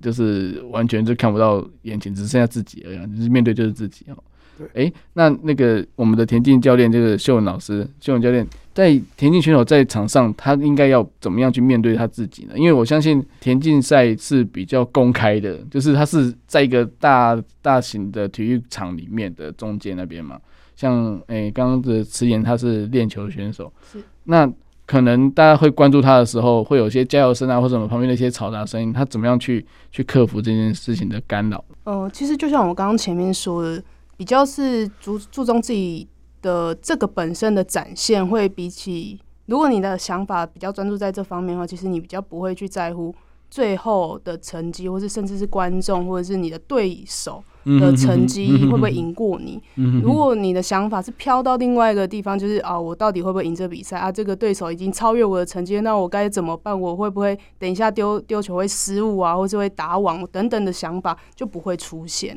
[0.01, 4.17] 就是完全就看不到眼前，只剩下自己而已，就是面对就是自己哦。
[4.57, 12.55] 对，哎、欸，那那个我们的田径教练，就是秀文老师，秀文教练，在田径选手在场上，他应该要怎么样去面对他自己呢？
[12.57, 20.39] 因为我相信田径赛是比较公开的，就是他是在一个大大型的体育场里面的中间那边嘛。
[20.77, 24.49] 像哎，刚刚的辞言，他是练球选手，是那
[24.87, 31.65] 可能大家会关注他的时候，会有些加油声啊，或者什么旁边的一些嘈杂声音，他怎么样去去克服这件事情的干扰？
[31.85, 33.83] 呃，其实就像我刚刚前面说的。
[34.17, 36.09] 比较是注注重自己
[36.43, 43.15] 的这个本身的展现，会比起如果你的想法比较专注在这方面的话，其实你比较不会去在乎
[43.51, 47.43] 最后的成绩，或是甚至是观众或者是你的对手
[47.81, 49.63] 的成绩会不会赢过你。
[50.03, 54.11] 如果你的想法是飘到另外一个地方，就是啊，我到底会不会赢这比赛啊？
[54.11, 56.79] 这个对手已经超越我的成绩，那我该怎么办？
[56.79, 62.37] 我会不会等一下丢丢球会失误啊，或是会打网等等的想法就不会出现。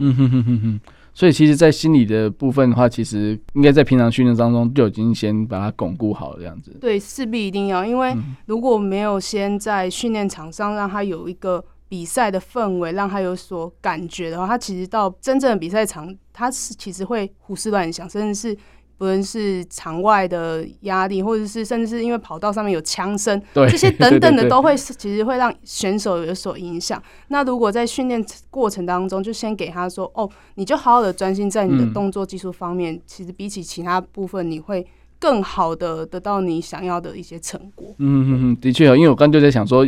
[1.17, 6.77] 所以，其实，在心理的部分的话，其实应该在平常训练当中就已经先把它巩固好了，这样子。
[6.79, 18.57] 对，势必一定要，因为如果没有先在训练场上让他有一个比赛的氛围，让他有所感觉的话，他其实到真正的比赛场，他是其实会胡思乱想，甚至是。
[18.97, 27.01] 不论是场外的压力，或者是甚至是因为跑道上面有枪声， 对这些等等的都会其实会让选手有所影响。
[27.27, 34.85] 那如果在训练过程当中，就先给他说：“哦，你就好好的专心在你的动作技术方面，嗯、其实比起其他部分，你会
[35.19, 39.87] 更好的得到你想要的一些成果。”嗯嗯嗯，的确啊，因为我刚就在想说。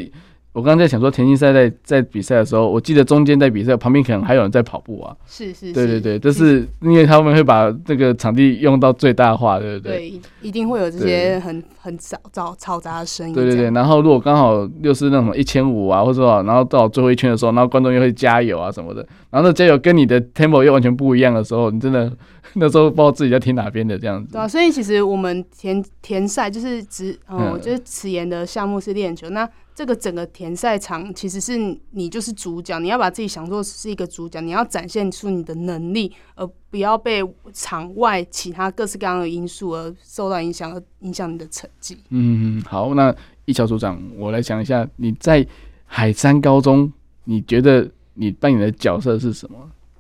[0.52, 5.16] 我刚刚在想说，田径赛在在比赛的时候，我记得中间在比赛旁边可能还有人在跑步啊。
[5.28, 9.98] 是是，是，对对对，就是因为他们会把这个场地用到最大化，对不对？
[10.10, 13.34] 对，一定会有这些很很嘈嘈嘈杂的声音。
[13.34, 22.12] 对对对，然后如果刚好又是那种一千五啊，或者说，然后到最后一圈的时候，然后观众又会加油啊什么的，然后那加油跟你的 tempo 又完全不一样的时候，你真的
[22.56, 24.34] 那时候不知道自己在听哪边的这样子。
[24.34, 29.50] 对啊，所以其实我们田田赛就是只哦，嗯、就是此言的项目是练球那。
[29.76, 31.58] 这个整个田赛场其实是
[31.92, 41.98] 你就是主角，你要把自己想做是一个主角，你要展现出你的能力，而不要被场外其他各式各样的因素而受到影响，而影响你的成绩。
[42.10, 43.16] 嗯，好，那
[43.46, 45.48] 一桥组长，我来想一下你在
[45.86, 46.92] 海山高中，
[47.24, 47.90] 你觉得
[48.20, 49.58] 你扮演的角色是什么？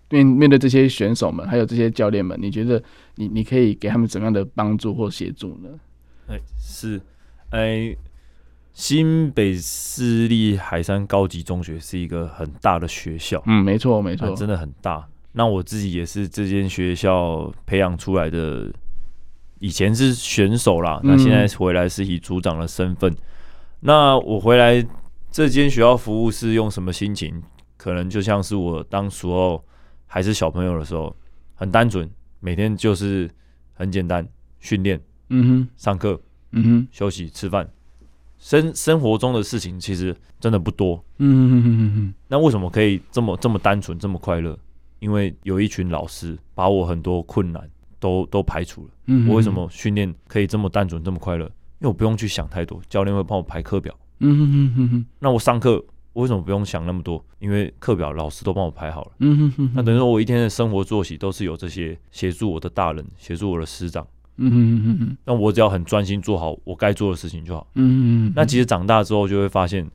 [0.10, 2.82] 面面对这些选手们，还有这些教练们，你觉得
[3.15, 5.69] 你你可以给他们怎么样的帮助或协助呢？
[6.27, 7.01] 哎，是，
[7.49, 7.95] 哎。
[8.71, 15.05] 新北市立海山高级中学是一个很大的学校，嗯，没错没错，真的很大。
[15.34, 18.71] 那我自己也是这间学校培养出来的，
[19.60, 23.13] 以前是选手啦，那现在回来是以组长的身份。
[23.82, 24.86] 那我回来
[25.29, 27.41] 这间学校服务是用什么心情？
[27.79, 29.63] 可能就像是我当时候
[30.05, 31.15] 还是小朋友的时候，
[31.55, 32.07] 很单纯，
[32.41, 33.31] 每天就是
[33.73, 34.27] 很简单
[34.59, 36.19] 训练，嗯哼，上课，
[36.51, 37.65] 嗯哼，休息吃饭。
[38.37, 44.57] 生生活中的事情其实真的不多，嗯哼哼哼哼，那为什么可以这么这么单纯这么快乐？
[44.99, 48.89] 因为有一群老师把我很多困难都都排除了。
[49.05, 51.45] 嗯，我为什么训练可以这么单纯这么快乐？
[51.45, 53.97] 因为我不用去想太多，教练会帮我排课表。
[54.19, 55.05] 嗯哼哼哼哼。
[55.19, 55.81] 那我上课
[56.13, 57.24] 我为什么不用想那么多？
[57.39, 59.12] 因为课表老师都帮我排好了。
[59.19, 59.72] 嗯哼哼。
[59.76, 64.06] 那等于说我一天的生活作息都是有这些协助我的大人，协助我的师长。
[64.38, 65.17] 嗯哼哼哼。
[65.26, 67.67] 那我只要很专心做好我该做的事情就好。
[67.76, 68.34] 嗯哼哼。
[68.36, 69.86] 那其实长大之后就会发现，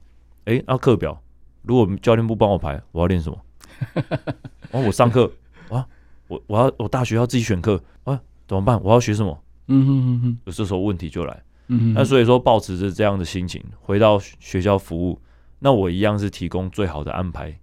[0.45, 1.21] 哎、欸，那课表
[1.63, 3.39] 如果教练不帮我排，我要练什么？
[4.71, 5.31] 然 后我上课
[5.69, 5.87] 啊，
[6.29, 8.81] 我我要我大学要自己选课啊，怎么办？
[8.83, 9.43] 我要学什么？
[9.69, 10.39] 嗯哼哼哼。
[10.45, 11.43] 有这时候问题就来。
[11.69, 15.19] 嗯，那所以说，保持着这样的心情回到学校服务，
[15.59, 17.55] 那我一样是提供最好的安排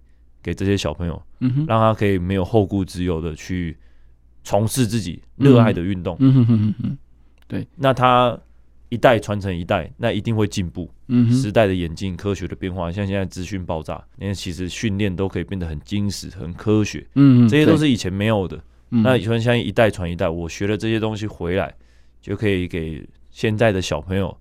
[0.42, 3.76] 给这些小朋友，嗯，让他可以没有后顾之忧的去
[4.42, 6.16] 从事自己热爱的运动。
[6.20, 6.98] 嗯哼哼哼哼，
[7.46, 8.38] 对，那他
[8.88, 10.90] 一代传承一代，那一定会进步。
[11.08, 17.06] 嗯，时代的演进，科学的变化，像现在资讯爆炸，因为其实训练都可以变得很精实、很科学。
[17.14, 18.56] 嗯，这些都是以前没有的。
[18.90, 21.74] 嗯，那以前像一代传一代，我学了这些东西回来，
[22.20, 23.06] 就可以给。
[23.34, 24.36] 现在的小朋友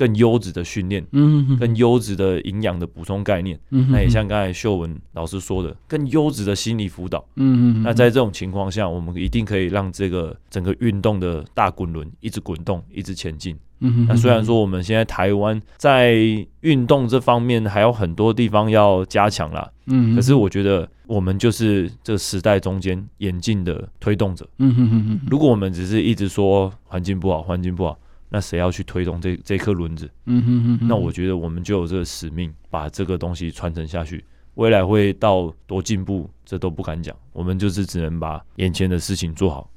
[0.00, 13.54] 更优质的训练，嗯，更优质的营养的补充概念，嗯，那也像刚才秀文老师说的，更优质的心理辅导，嗯，那在这种情况下，我们一定可以让这个整个运动的大滚轮一直滚动，一直前进。
[13.80, 16.14] 嗯，那虽然说我们现在台湾在
[16.60, 24.48] 运动这方面还有很多地方要加强啦，嗯，可是我觉得我们就是这时代中间演进的推动者。
[24.56, 27.98] 嗯哼哼哼，如果我们只是一直说环境不好，环境不好。
[28.30, 30.08] 那谁要去推动这这颗轮子？
[30.26, 30.88] 嗯哼哼哼。
[30.88, 34.24] 那我觉得我们就有这个使命，把这个东西传承下去。
[34.54, 37.14] 未来会到多进步，这都不敢讲。
[37.32, 39.70] 我们就是只能把眼前的事情做好。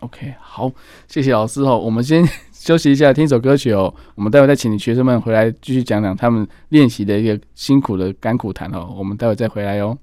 [0.00, 0.70] OK，好，
[1.08, 1.78] 谢谢老师哦。
[1.78, 3.92] 我们先 休息一下，听一首歌曲哦。
[4.14, 8.94] 我们待会再请学生们回来继续讲讲他们练习的一个辛苦的甘苦谈哦。
[8.96, 9.98] 我们待会再回来哦。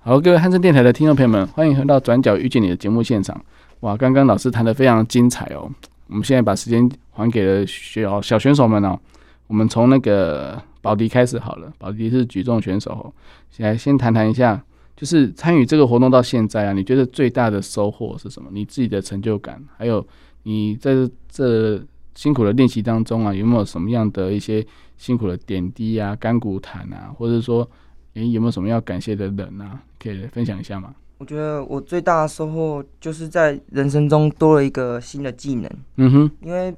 [0.00, 3.42] 好，各位汉声电台的听众朋友们，欢迎回到《转角遇见你》的节目现场。
[3.80, 5.70] 哇，刚刚老师谈的非常精彩哦。
[6.08, 8.98] 我们现在把时间还给了学小选手们哦。
[9.46, 13.12] 我们从那个宝迪开始好了，宝迪是举重选手哦。
[13.50, 14.62] 现在先谈谈一下，
[14.96, 18.50] 就是参与这个活动到现在啊，你觉得最大的收获是什么？
[18.52, 20.06] 你自己的成就感，还有
[20.42, 20.94] 你在
[21.30, 21.82] 这
[22.14, 24.66] 辛苦的练习当中啊，有没有什么样的一些
[24.96, 27.68] 辛苦的点滴啊、甘苦谈啊，或者说，
[28.14, 29.80] 诶，有没有什么要感谢的人啊？
[29.98, 30.94] 可以分享一下吗？
[31.18, 35.70] 我觉得我最大的收获就是在人生中多了一个新的技能。
[35.96, 36.72] 嗯哼，因为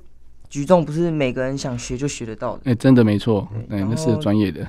[0.48, 2.62] 举重不是每个人想学就学得到的。
[2.64, 4.66] 哎、欸，真的没错，哎，那是专业的。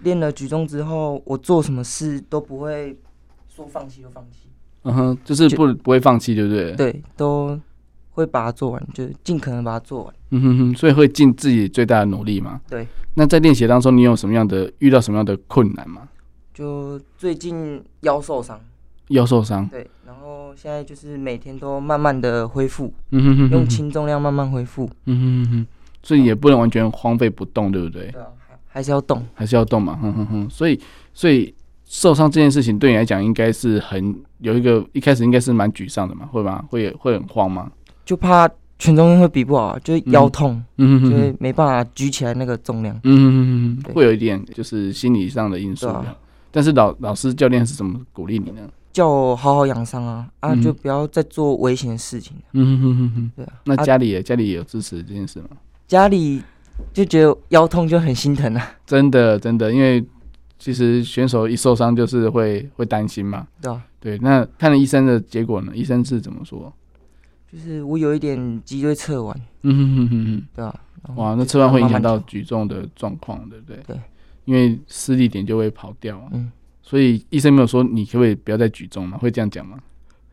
[0.00, 2.94] 练了举重之后，我做什么事都不会
[3.48, 4.50] 说放弃就放弃。
[4.82, 6.72] 嗯哼，就是不不会放弃，对不对？
[6.74, 7.58] 对，都
[8.10, 10.14] 会把它做完，就尽可能把它做完。
[10.30, 12.60] 嗯哼哼，所以会尽自己最大的努力嘛。
[12.68, 12.86] 对。
[13.14, 16.06] 那在练习当中，你有什么样的遇到什么样的困难吗？
[16.52, 18.60] 就最近腰受伤。
[19.08, 25.66] 腰受伤，对，然后现在就是每天都慢慢的恢复，嗯哼，哼，哼，哼，用轻重量慢慢恢复，嗯哼，哼哼，
[26.02, 28.10] 所以也不能完全荒废不动，对不对？
[28.10, 28.26] 对啊，
[28.66, 30.50] 还是要动，还是要动嘛，哼哼哼。
[30.50, 30.78] 所以，
[31.14, 36.64] 所以受伤这件事情对你来讲，应该是很有一个一开始应该是蛮沮丧的嘛，会吗？
[36.68, 37.70] 会会很慌吗？
[38.04, 45.86] 就怕全中运会比不好，就是腰痛，嗯哼，就没办法举起来那个重量，嗯哼哼哼，会有一点就是心理上的因素。
[45.86, 46.04] 啊、
[46.50, 48.62] 但是老老师教练是怎么鼓励你呢？
[48.96, 52.34] 叫我好好养伤啊啊，就不要再做危险的事情。
[52.52, 53.52] 嗯哼哼哼，对啊。
[53.64, 55.48] 那家里也家里也有支持这件事吗？
[55.86, 56.42] 家里
[56.94, 58.72] 就觉得腰痛就很心疼啊。
[58.86, 60.02] 真的真的，因为
[60.58, 63.46] 其实选手一受伤就是会会担心嘛。
[63.60, 63.84] 对啊。
[64.00, 65.72] 对，那看了医生的结果呢？
[65.74, 66.72] 医生是怎么说？
[67.52, 69.38] 就是我有一点脊椎侧弯。
[69.60, 70.80] 嗯哼哼哼哼，对啊。
[71.16, 73.76] 哇，那侧弯会影响到举重的状况，对不对？
[73.86, 74.00] 对。
[74.46, 76.18] 因为施力点就会跑掉。
[76.32, 76.50] 嗯。
[76.88, 79.18] 所以医生没有说你可不可以不要再举重吗？
[79.18, 79.76] 会这样讲吗？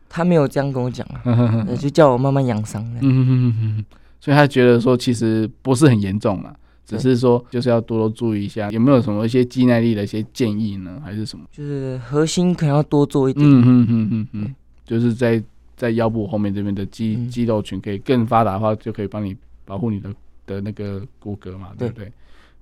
[0.07, 2.83] 他没有这样跟我讲啊， 就叫我慢慢养伤。
[3.01, 3.85] 嗯哼哼哼，
[4.21, 6.53] 所以他觉得说其实不是很严重嘛，
[6.85, 11.01] 只是说就是要多多注意一下，有没有什么一些肌耐力的一些建议呢？
[11.03, 11.43] 还是什么？
[11.51, 13.43] 就是核心可能要多做一点。
[13.43, 15.41] 嗯嗯嗯嗯嗯，就是在
[15.75, 19.35] 在腰部后面这边的肌、嗯、肌肉群可以更发达的话，就可以帮你
[19.65, 20.13] 保护你的
[20.45, 22.05] 的那个骨骼嘛，对不对？
[22.05, 22.11] 对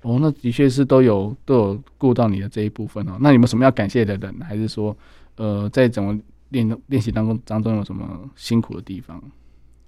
[0.03, 3.17] 哦，那的确是都有都有顾到你的这一部分哦。
[3.19, 4.35] 那有没有什么要感谢的人？
[4.41, 4.95] 还是说，
[5.35, 6.17] 呃，在怎么
[6.49, 9.21] 练练习当中当中有什么辛苦的地方？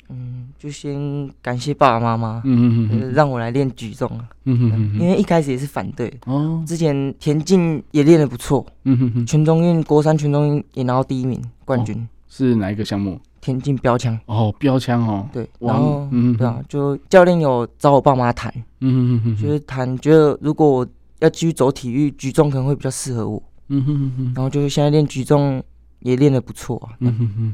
[0.10, 4.30] 嗯，就先感谢爸爸妈妈，嗯嗯嗯，让我来练举重啊。
[4.43, 6.63] 嗯哼哼，因为一开始也是反对哦。
[6.67, 11.96] 之前田径也练得不错，嗯哼哼，全中运国三全中运也拿到第一名冠军。
[11.96, 13.19] 哦，是哪一个项目？
[13.44, 14.17] 田径标枪。
[14.25, 20.87] 哦，标枪哦，对，然后嗯，对啊，就教练有找我爸妈谈，嗯哼哼，就是谈觉得如果我
[21.19, 25.62] 要继续走体育，举重可能会比较适合我，嗯哼哼，然后就是现在练举重
[26.00, 27.54] 也练得不错啊，嗯哼哼，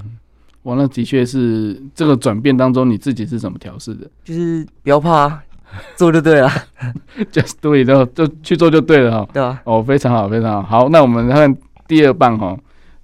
[0.63, 4.07] 哇，那的确是这个转变当中你自己是怎么调试的？
[4.23, 5.41] 就是不要怕，
[5.95, 6.49] 做就对了
[7.31, 9.29] ，just do it，就就去做就对了哈。
[9.33, 9.59] 对啊。
[9.65, 10.81] 哦，非常好，非常好。
[10.81, 11.55] 好，那我们看
[11.87, 12.57] 第二棒哈，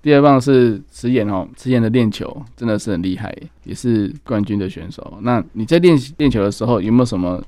[0.05, 5.17] 第二棒是池岩哦，池岩的练球真的是很厉害，也是冠军的选手。
[5.23, 7.43] 那你在练练球的时候有没有什么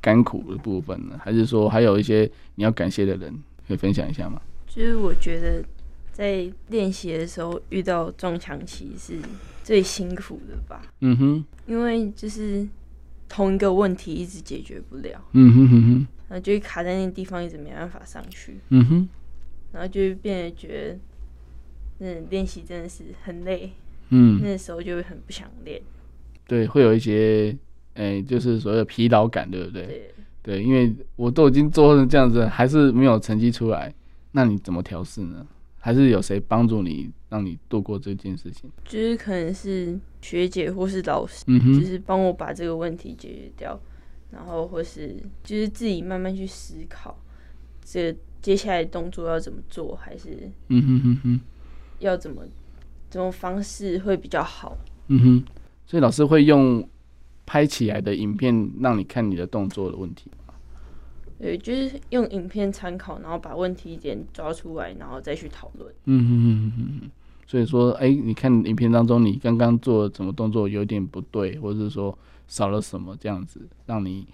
[0.00, 1.20] 甘苦的部分呢？
[1.22, 2.22] 还是说还有一些
[2.54, 3.30] 你要感谢的人
[3.66, 4.40] 可以分享一下吗？
[4.66, 5.62] 就是我觉得
[6.10, 9.18] 在练习的时候遇到撞墙期是
[9.62, 10.80] 最辛苦的吧。
[11.00, 12.66] 嗯哼，因为就是。
[13.30, 19.08] 同一个问题一直解决不了，嗯哼哼哼，然后就会卡在那个地方，一直没办法上去，嗯哼，
[19.70, 20.98] 然后就会变得觉得，
[21.98, 23.72] 那练习真的是很累，
[24.10, 25.80] 嗯，那时候就会很不想练，
[26.46, 27.56] 对，会有一些，
[27.94, 29.86] 哎、欸，就是所谓的疲劳感，对不对？
[29.86, 33.92] 对，对，因为我都已经做成这样子，还是没有成绩出来，
[34.32, 35.46] 那你怎么调试呢？
[35.80, 38.70] 还是有谁帮助你，让你度过这件事情？
[38.84, 43.80] 就是可能是学姐或是老师，嗯哼，就是帮我把这个问题解决掉，
[44.30, 47.16] 然后或是就是自己慢慢去思考，
[47.84, 51.40] 这接下来动作要怎么做，还是嗯哼哼哼，
[51.98, 52.42] 要怎么
[53.10, 54.76] 这种方式会比较好？
[55.08, 55.44] 嗯哼，
[55.86, 56.86] 所以老师会用
[57.46, 60.30] 拍起来的影片让你看你的动作的问题。
[61.38, 65.94] 对，就是用影片参考，然后把问题点抓出来，然后再去讨论。
[66.04, 67.10] 嗯哼哼哼哼。
[67.46, 74.26] 所以说，哎、欸，你看影片当中，你刚刚做什么动作有点不对，或者是说少了什么这样子，让你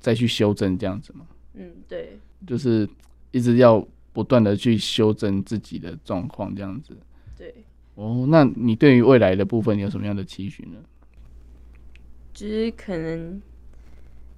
[0.00, 1.24] 再去修正这样子吗？
[1.54, 2.18] 嗯，对。
[2.46, 2.86] 就是
[3.30, 6.96] 一直要不断的去修正自己的状况这样子。
[7.36, 7.54] 对。
[7.94, 10.78] 哦，那你对于未来的部分你有什么样的期许呢？
[12.32, 13.40] 就是可能。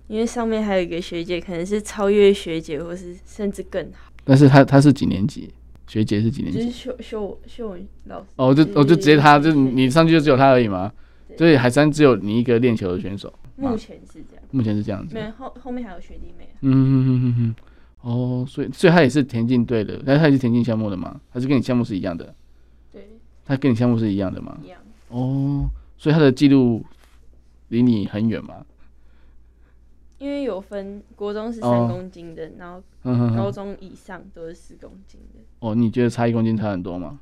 [0.07, 4.13] 因为上面还有一个学姐，可能是超越学姐，或是甚至更好。
[4.23, 5.51] 但是她她是几年级？
[5.87, 6.59] 学姐是几年级？
[6.59, 8.27] 就是秀秀秀文老师。
[8.37, 10.93] 哦，就我就直接她，就你上去就只有她而已吗？
[11.39, 13.33] 所以海山只有你一个练球的选手。
[13.57, 14.45] 目前是这样。
[14.51, 15.15] 目前是这样子。
[15.15, 16.51] 没有后后面还有学弟妹。
[16.61, 17.55] 嗯嗯嗯嗯嗯。
[18.05, 21.19] 哦，所以所以他也是田径队的，但是他也是田径项目的吗？
[21.31, 22.35] 还是跟你项目是一样的？
[22.93, 23.09] 对。
[23.47, 24.59] 他跟你项目是一样的吗？
[24.63, 24.81] 一样。
[25.09, 26.85] 哦，所以他的记录
[27.69, 28.65] 离你很远吗？
[30.19, 35.41] 因为有分国中是三公斤的，哦、然后高中以上都是四公斤的。
[35.61, 37.19] 哦，你觉得差一公斤差很多吗？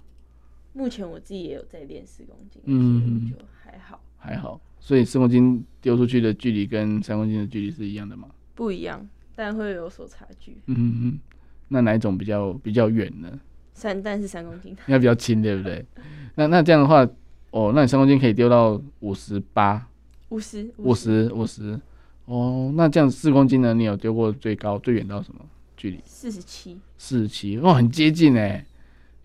[0.73, 4.61] 目前我自己也有在练四公斤，嗯，就还好，还好。
[4.81, 8.29] 所以四公斤丢出去的距离跟三公斤的距离是一样的吗？
[8.55, 10.57] 不一样，但会有所差距。
[10.67, 11.21] 嗯哼哼，
[11.69, 13.39] 那哪一种比较比较远呢？
[13.75, 15.85] 三，但是三公斤，应该比较轻，对不对？
[16.37, 17.07] 那那这样的话，
[17.51, 19.87] 哦，那你三公斤可以丢到五十八，
[20.29, 21.81] 五十，五十，五十。
[22.27, 23.75] 哦，那这样四公斤呢？
[23.75, 25.41] 你有丢过最高最远到什么
[25.77, 26.01] 距离？
[26.05, 26.79] 四十七。
[26.97, 28.65] 四十七，哇，很接近哎，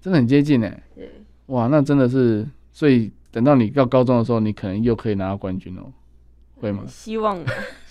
[0.01, 0.83] 真的很接近哎。
[0.95, 1.11] 对。
[1.47, 5.93] 哇，那真的是，所以等到你到高中的时候，你可能又可以拿到冠军哦，
[6.55, 6.83] 会吗？
[6.87, 7.39] 希望。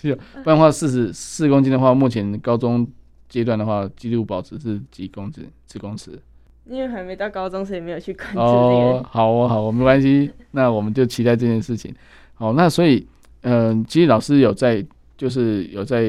[0.01, 2.87] 是，不然的话，四十四公斤的话，目前高中
[3.29, 5.45] 阶段的话，记录保持是几公斤？
[5.67, 6.21] 几公尺？
[6.67, 8.39] 因为还没到高中，所以没有去关注。
[8.41, 11.95] 哦，好哦，好哦，没关系，那我们就期待这件事情。
[12.35, 13.07] 好，那所以，
[13.43, 14.87] 嗯、呃，其实老师有在。
[15.19, 16.03] 就是有在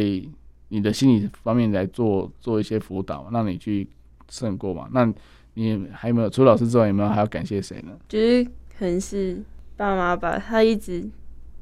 [0.68, 3.88] 你的心理方面来做做一些辅导，让你去
[4.28, 4.90] 胜过嘛？
[4.92, 5.10] 那
[5.54, 7.94] 你还有没有除了老师之外，有没有还要感谢谁呢？
[8.10, 8.44] 就是
[8.78, 9.42] 可能是
[9.78, 11.10] 爸妈吧，他一直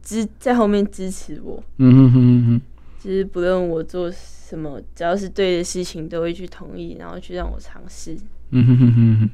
[0.06, 1.62] 支在后面支持我。
[1.78, 2.62] 嗯哼哼哼哼。
[3.04, 8.16] 就是不论我做什么，只要是对的事情，都会去同意，然后去让我尝试。
[8.52, 9.30] 嗯哼哼哼哼。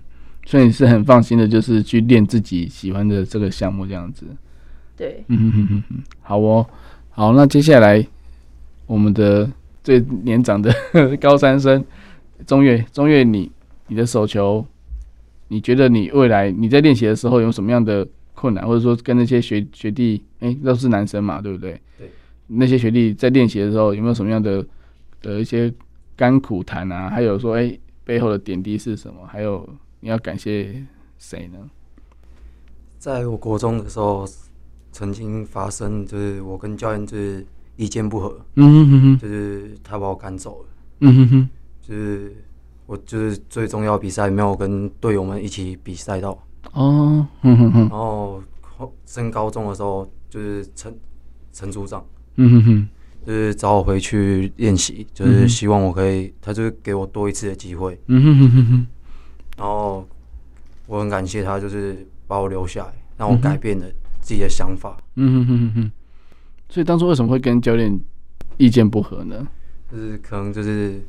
[0.45, 4.26] 所以你是很放心的，就是去练自己喜欢的这个项目这样子。
[4.97, 5.24] 对。
[5.28, 6.03] 嗯哼哼哼哼。
[6.22, 6.65] 好哦。
[7.11, 8.05] 好，那接下来
[8.88, 9.49] 我们的
[9.84, 10.74] 最年长的
[11.19, 11.84] 高三生
[12.47, 13.51] 中岳，中岳，你
[13.88, 14.65] 你的手球，
[15.49, 18.07] 你觉得你未来你在练习的时候有什么样的
[18.42, 21.80] 困难，或者说跟那些学学弟，哎、欸，都是男生嘛，对不对？
[21.98, 22.10] 对。
[22.48, 24.66] 那些学弟在练习的时候有没有什么样的
[25.22, 25.72] 的一些
[26.16, 27.10] 甘苦谈啊？
[27.10, 29.28] 还有说，哎、欸，背后的点滴是什么？
[29.28, 29.70] 还有
[30.00, 30.84] 你要感谢
[31.18, 31.60] 谁呢？
[32.98, 34.26] 在我国中的时候。
[34.94, 40.70] 曾经发生，就是我跟教练就是意见不合，嗯哼哼哼，就是他把我赶走了，
[41.00, 41.50] 嗯哼哼，
[41.82, 42.36] 就是
[42.88, 46.38] 我就是最重要比赛没有跟队友们一起比赛到，
[46.74, 48.41] 哦，嗯哼哼，然后
[49.05, 50.95] 升高中的时候就是陈
[51.51, 52.05] 陈组长，
[52.36, 52.89] 嗯哼哼，
[53.26, 58.88] 就是找我回去练习，就是希望我可以，他就是给我多一次的机会，嗯哼哼哼，
[59.57, 60.07] 然后
[60.88, 63.86] 我很感谢他，就是把我留下来，让我改变了。
[64.22, 65.91] 自己的想法，嗯哼哼哼哼，
[66.70, 67.99] 所以当初为什么会跟教练
[68.57, 69.47] 意见不合呢？
[69.91, 71.01] 就是可能就是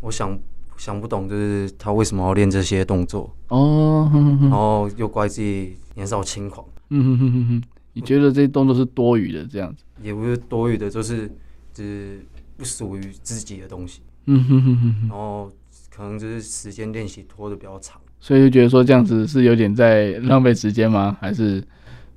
[0.00, 0.38] 我想
[0.76, 7.62] 想不懂，就是他为什么要练这些动作哦，哼哼哼，然后又怪自己年少轻狂，嗯哼哼哼哼，
[7.92, 9.84] 你觉得这些动作是多余的这样子？
[10.02, 11.28] 也不是多余的，就是
[11.72, 12.24] 就是
[12.56, 14.02] 不属于自己的东西。
[14.26, 15.08] 嗯哼哼哼。
[15.08, 15.50] 然后
[15.94, 21.16] 可能就是时间练习拖的比较长，所以就觉得说这样子是有点在浪费时间吗？
[21.20, 21.62] 还是？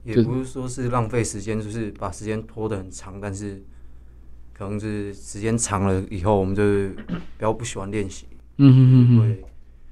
[0.04, 3.64] 也不是说是浪费时间，就是把时间拖得很长，但是
[4.54, 8.28] 可能是时间长了以后，我们就比较不喜欢练习，
[8.58, 9.44] 嗯哼哼哼，会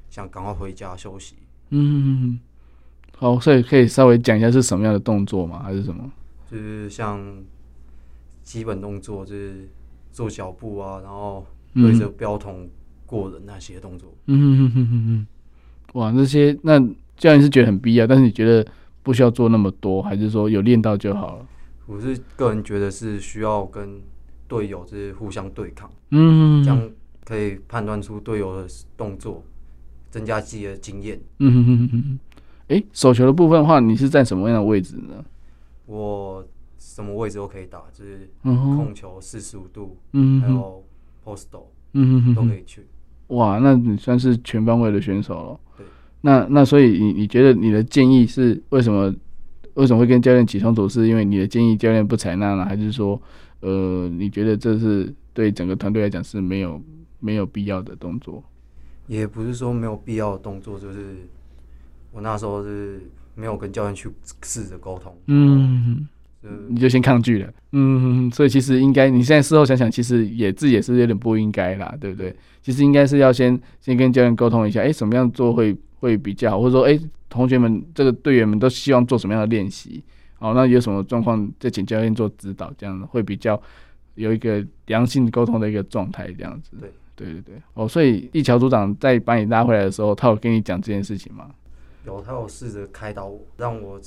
[0.10, 1.36] 想赶快回家休息。
[1.70, 2.40] 嗯哼哼哼，
[3.18, 5.62] 好，所以可以稍微讲一下是什么样的动作吗？
[5.64, 6.12] 还是什么？
[6.50, 7.22] 就是像
[8.44, 9.70] 基本动作，就是
[10.12, 12.70] 做脚步啊，然后对着标筒
[13.06, 14.14] 过人那些动作。
[14.28, 15.06] 嗯哼哼哼哼
[15.94, 16.80] 哼，哇，那些那
[17.18, 18.66] 教练是觉得很必要，但是你觉得？
[19.04, 21.46] 不需要做那么多，还是说有练到就好了？
[21.88, 24.00] 我是个人觉得是需要跟
[24.48, 26.90] 队友就是互相对抗，嗯，这样
[27.26, 28.68] 可以判断出队友的
[28.98, 29.44] 动作，
[30.10, 31.20] 增加自己的经验。
[31.40, 32.20] 嗯哼哼哼哼。
[32.70, 35.24] 哎，手球的部分的话，你是在什么样的位置呢？
[35.86, 36.46] 我
[36.78, 40.84] 什么位置都可以打，就是控球四十五度，嗯，还有
[41.26, 42.86] posto，嗯哼，都可以去。
[43.28, 45.60] 哇，那你算是全方位的选手了。
[45.78, 45.86] 对。
[46.22, 49.14] 那那所以你你觉得你的建议是为什么
[49.74, 50.88] 为什么会跟教练起冲突？
[50.88, 53.22] 是因为你的建议教练不采纳呢，还是说
[53.60, 56.82] 呃你觉得这是对整个团队来讲是没有
[57.24, 58.44] 没有必要的动作？
[59.08, 61.16] 也不是说没有必要的动作，就是
[62.12, 63.02] 我那时候是
[63.34, 64.10] 没有跟教练去
[64.44, 65.16] 试着沟通。
[65.28, 66.08] 嗯。
[66.68, 72.36] 你就先抗拒了，嗯，所以其实应该，你现在事后想想，其实也自己也是有点不应该啦，对不对？
[72.62, 80.04] 其实应该是要先先跟教练沟通一下，哎、欸，什么样做会会比较好，或者说，哎、欸，同学们这个队员们都希望做什么样的练习，
[80.38, 83.58] 好，那有什么状况再请教练做指导，这样会比较
[84.16, 86.76] 有一个良性沟通的一个状态，这样子。
[86.78, 91.50] 对，对对对，哦，所以一桥组长在把你拉回来的时候，他有跟你讲这件事情吗？
[92.06, 94.00] 有，他有试着开导我，让我。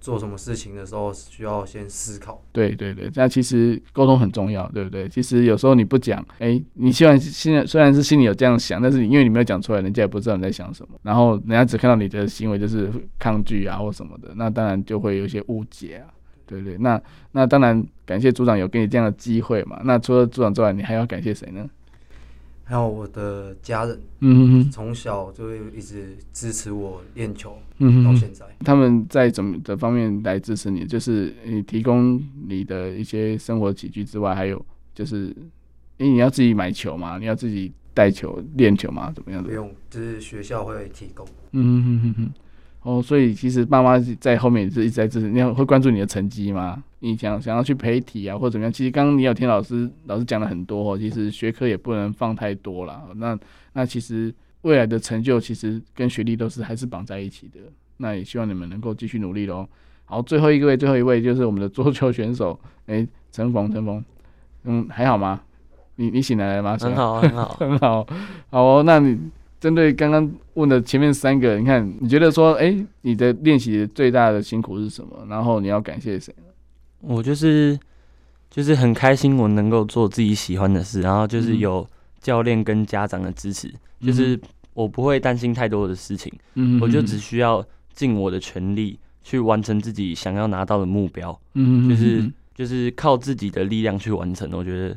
[0.00, 2.38] 做什么事情的时候需要先思考。
[2.52, 5.08] 对对对，那其实沟通很重要，对不对？
[5.08, 10.98] 其实有时候你不讲，哎、欸，你虽然现在虽然是心里有这样想，但是你因为你没有讲出来，人家也不知道你在想什么。
[11.02, 16.12] 然后人家只看到你的行为就是抗拒啊或什么的，那当然就会有一些误解啊，
[16.44, 16.76] 对不对？
[16.76, 17.00] 那
[17.32, 19.80] 那当然感谢组长有给你这样的机会嘛。
[19.84, 21.66] 那除了组长之外，你还要感谢谁呢？
[22.64, 28.46] 还有我的家人，嗯从小就会一直支持我练球，嗯哼，到现在。
[28.60, 30.86] 他们在怎么的方面来支持你？
[30.86, 35.26] 就是你提供你的一些生活起居之外，还有就是，
[35.98, 39.48] 因为你要自己买球嘛，你要自己带球练球嘛，怎么样的？
[39.48, 41.26] 不用，就是学校会提供。
[41.52, 42.32] 嗯哼哼哼。
[42.84, 46.84] 哦，所以其实爸妈在后面也是一直在支持，你会关注你的成绩吗？
[47.00, 48.70] 你想想要去陪体啊，或者怎么样？
[48.72, 53.02] 其实刚刚你有听老师老师讲了很多哦，其实学科也不能放太多了。
[53.16, 53.38] 那
[53.72, 54.32] 那其实
[54.62, 57.58] 未来的成就其实跟学历都是还是绑在一起的。
[57.96, 59.66] 那也希望你们能够继续努力喽。
[60.04, 64.04] 好，最后一位，最后一位就是我们的桌球选手，哎，陈峰，陈峰，
[64.64, 65.40] 嗯，还好吗？
[65.96, 66.76] 你你醒来了吗？
[66.78, 68.06] 很好，很好， 很好。
[68.50, 69.18] 好哦，那你。
[69.64, 75.24] 针对刚刚问的前面三个，你看，你觉得说，哎、欸，你的练习最大的辛苦是什么？
[75.26, 76.52] 然后你要感谢谁呢？
[77.00, 77.78] 我就是
[78.50, 81.88] 就是很开心，我能够做自己喜欢的事，然后就是有
[82.20, 84.38] 教练跟家长的支持，嗯、就是
[84.74, 94.46] 我不会担心太多的事情，嗯，我就只需要尽我的全力去完成自己想要拿到的目标，嗯，就是就是靠自己的力量去完成。
[94.52, 94.94] 我觉得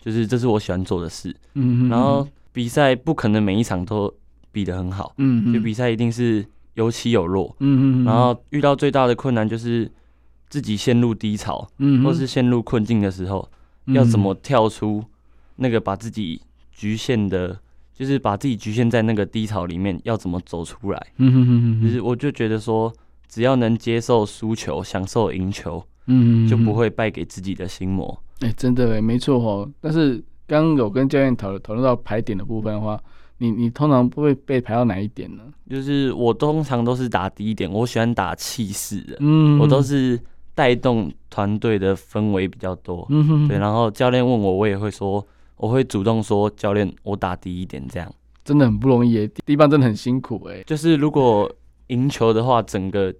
[0.00, 2.24] 就是这是我喜欢做的事，嗯，然后。
[2.54, 4.14] 比赛不可能每一场都
[4.52, 9.90] 比得很好，嗯，就比赛一定是有起有落，嗯嗯，然后遇到最大的困难就是
[10.48, 13.50] 自己陷入低潮，嗯，或是陷入困境的时候，
[13.86, 15.02] 要怎么跳出
[15.56, 16.40] 那个把自己
[16.70, 17.58] 局限的，
[17.92, 21.06] 就是把自己局限在那个低潮里面，要怎么走出来？
[21.16, 22.92] 嗯哼哼哼，就是我就觉得说，
[23.28, 28.22] 只要能接受输球，享受赢球，嗯，就不会败给自己的心魔。
[28.42, 30.22] 哎，真的哎，没错哦，但是。
[30.46, 33.00] 刚刚有跟教练讨讨论到排点的部分的话，
[33.38, 35.42] 你你通常不会被排到哪一点呢？
[35.70, 40.20] 就是我通常都是打第一点，我喜欢打气势的，嗯，我都是
[40.54, 43.58] 带动团队的氛围比较多，嗯哼，对。
[43.58, 45.26] 然后教练问我，我也会说，
[45.56, 48.12] 我会主动说，教练，我打第一点，这样
[48.44, 50.62] 真的很不容易诶，第一棒真的很辛苦诶。
[50.66, 51.50] 就是如果
[51.86, 53.10] 赢球的话，整个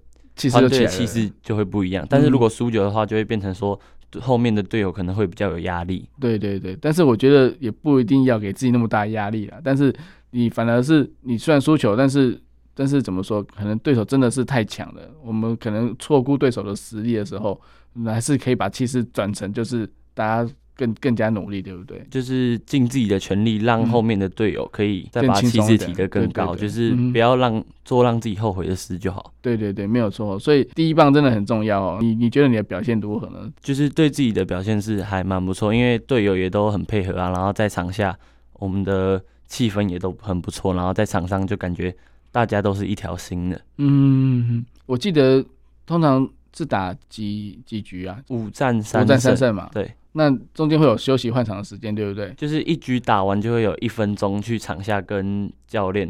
[0.51, 3.79] 团队的气势就会不一样，但是如果输球的话，就会变成说。
[4.21, 9.59] 后面的队友可能会比较有压力，对对对，但是我觉得也不一定要给自己那么大压力啊。
[9.63, 9.93] 但是
[10.31, 12.39] 你反而是你虽然输球，但是
[12.73, 17.59] 但是怎么说，可能对手真的是太强了，我们可能错估对手的实力的时候，
[18.05, 22.05] 还是可以把气势转成就是大家更更加努力，对不对？
[22.11, 29.33] 就是尽自己的全力，让后面的队友可以再把气势提得更高，就是不要让做让自己后悔的事就好。
[29.41, 30.37] 对对对，没有错。
[30.37, 31.99] 所以第一棒真的很重要哦。
[32.01, 33.49] 你你觉得你的表现如何呢？
[33.61, 38.17] 就是对自己的表现是还蛮不错，因为队友也都很配合啊，然后在场下
[38.53, 41.95] 我们的气氛也都很不错，然后在场上就感觉
[42.31, 43.61] 大家都是一条心的。
[43.77, 45.45] 嗯，我记得
[45.85, 48.19] 通常是打几几局啊？
[48.27, 49.69] 五战三五战三胜嘛。
[49.73, 49.89] 对。
[50.17, 52.33] 那中间会有休息换场的时间，对不对？
[52.37, 56.09] 就是一局打完就会有一分钟去场下跟教练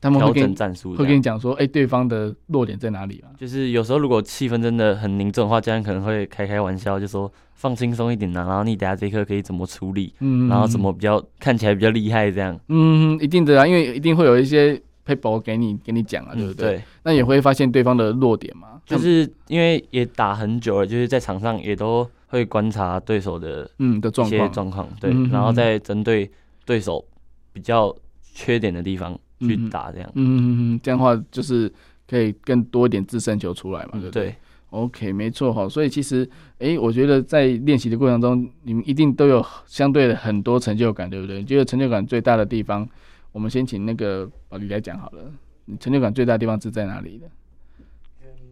[0.00, 3.30] 调整战术，会跟你讲说，哎、欸，对方的弱点在哪里啊？
[3.38, 12.58] 就是有时候如果气氛真的很凝重的话，教练可能会开开玩笑，就说放轻松一点啊，然后你等下这一刻可以怎么处理，嗯，然后怎么比较看起来比较厉害这样。
[12.68, 16.70] 嗯，一定的啊，因为一定会有一些 paper 给你给你讲啊，对不对？
[16.70, 16.82] 嗯、对。
[17.04, 22.04] 那也会发现对方的弱点嘛，就是因为也打很久了，就是在场上也都。
[22.28, 26.30] 会观察对手的嗯的状况状况，对，嗯、然后再针对
[26.64, 27.04] 对手
[27.52, 31.72] 比较缺点的地方去打，这样，嗯嗯嗯，这样的话就是
[32.06, 34.24] 可以更多一点自身球出来嘛，对不对？
[34.26, 34.34] 对
[34.70, 41.38] ，OK，没错哈，所以其实，哎、欸，我觉得在练习的过程中，你们一定都有相对的很多成就感，对不对？
[41.38, 42.86] 你觉得成就感最大的地方，
[43.32, 45.32] 我们先请那个宝莉来讲好了，
[45.64, 47.26] 你成就感最大的地方是在哪里的？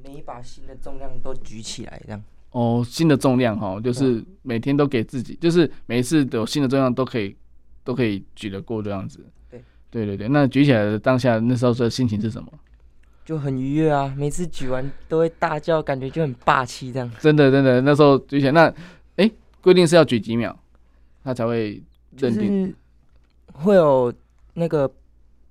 [0.02, 2.22] 每一把新的重量都举起来，这样。
[2.56, 7.36] 哦，新的重量哈，就是每天都给自己，就是每一次有新的重量都可以，
[7.84, 9.22] 都可以举得过这样子。
[9.50, 10.26] 对，对对对。
[10.28, 12.50] 那举起来的当下，那时候的心情是什么？
[13.26, 14.10] 就很愉悦啊！
[14.16, 17.12] 每次举完都会大叫，感觉就很霸气这样。
[17.20, 18.74] 真的真的，那时候举起来，那
[19.16, 19.30] 哎，
[19.60, 20.58] 规定是要举几秒，
[21.22, 21.82] 他才会
[22.16, 22.74] 认定？
[23.52, 24.10] 会有
[24.54, 24.90] 那个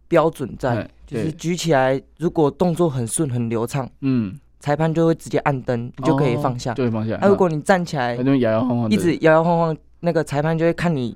[0.07, 4.35] 标准在，就是举起来，如果动作很顺很流畅，嗯。
[4.65, 6.73] 裁判就会直接按灯，你就可以放下。
[6.73, 7.15] 就会，放下。
[7.21, 11.15] 那如果你站起来，就摇摇晃晃，一直摇摇晃晃，那个裁判就会看你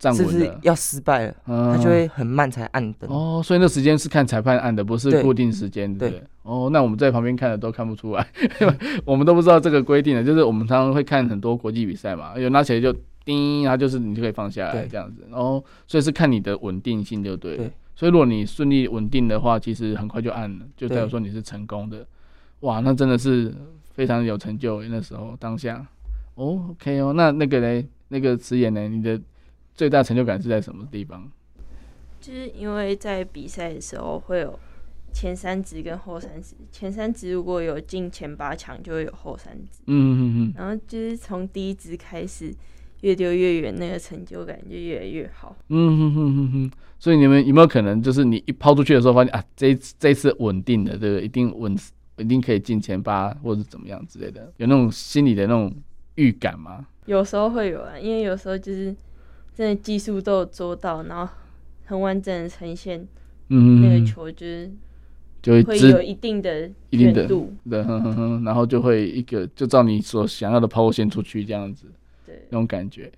[0.00, 3.10] 是不是要失败了，他就会很慢才按灯。
[3.10, 6.22] 哦，所以那时间是看裁判按的，不是固定时间，对。
[6.42, 8.26] 哦，那我们在旁边看的都看不出来，
[9.04, 12.90] 我们都不知道这个规定的，就是我们常常会看很多国际比赛嘛，有拿起来就
[13.26, 15.22] 叮，然后就是你就可以放下来这样子。
[15.32, 17.64] 哦，所以是看你的稳定性就对了。
[17.94, 22.06] 所以如果你顺利稳定的话，其实很快就按了，就代表说你是成功的。
[22.60, 23.54] 哇，那真的是
[23.92, 24.82] 非常有成就。
[24.84, 25.86] 那时候当下，
[26.34, 28.88] 哦，OK 哦，那那个嘞，那个词眼呢？
[28.88, 29.20] 你的
[29.74, 31.30] 最大成就感是在什么地方？
[32.20, 34.58] 就是因为在比赛的时候会有
[35.12, 39.82] 前三支跟后三支，前三支如果有进前八强，就会有后三支。
[39.86, 40.54] 嗯嗯嗯。
[40.56, 42.52] 然后就是从第一支开始
[43.02, 45.54] 越丢越远，那个成就感就越来越好。
[45.68, 46.70] 嗯哼哼哼哼。
[46.98, 51.24] 所以你们有没有可能，就是你一抛出去的时候，发现啊，这一次这一次稳定的，对不对？
[51.24, 51.76] 一定稳。
[52.18, 55.72] 一定可以进前八，或者是怎么样之类的，有那种心里的那种
[56.14, 56.86] 预感吗？
[57.04, 58.94] 有时候会有啊，因为有时候就是
[59.54, 61.32] 真的技术都有做到，然后
[61.84, 63.06] 很完整的呈现，
[63.48, 64.70] 嗯，那个球就是
[65.42, 67.78] 就会会有一定的一定的度，对，
[68.44, 71.86] 然后就会一个就照你所想要的抛物线出去这样子，
[72.24, 73.12] 对，那种感觉，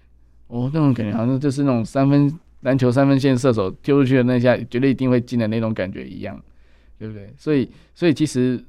[0.48, 6.38] 哦，那种感觉好像就是那种三分篮球三分线射手丢出去的那下，绝对一定会进的那种感觉一样，
[6.98, 7.32] 对不对？
[7.36, 8.62] 所以，所以其实。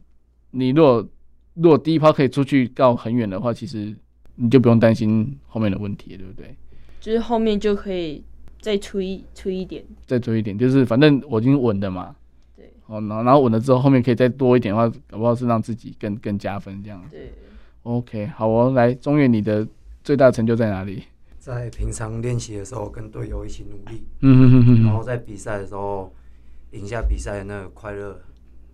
[0.52, 1.08] 你如果
[1.56, 3.96] 如果第一抛可以出去到很远的话，其实
[4.36, 6.56] 你就不用担心后面的问题，对不对？
[7.00, 8.24] 就是后面就可以
[8.60, 12.16] 再出一出一点，再出一点，就是反正我已经稳的嘛。
[12.56, 12.72] 对。
[12.88, 17.04] 哦，然后然后稳了之后，后面可以再多一点的话，搞不好是让自己更更加分这样。
[17.12, 17.32] 对。
[17.84, 19.68] OK，好哦，来中原，你的
[20.04, 21.04] 最大成就在哪里？
[21.40, 26.14] 在平常练习的时候跟队友一起努力，嗯哼哼哼，然后在比赛的时候
[26.72, 28.20] 赢下比赛的那个快乐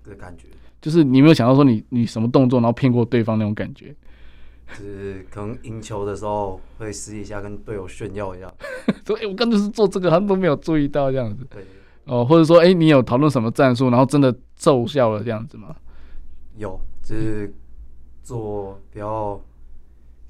[0.04, 0.48] 的感觉。
[0.86, 3.88] 就是你没有想到说你你什么动作，然后骗过对方那种感觉，
[4.78, 8.54] 就是可能赢球的时候会私底下跟队友炫耀一下，
[9.04, 11.64] 说哎、欸、我刚才是做这个，他们都没有注意到这样子，对，
[12.04, 15.76] 哦，或者说哎、欸、你有讨论什么战术，然后真的奏效了这样子吗？
[16.56, 17.52] 有，就是
[18.22, 19.42] 做比较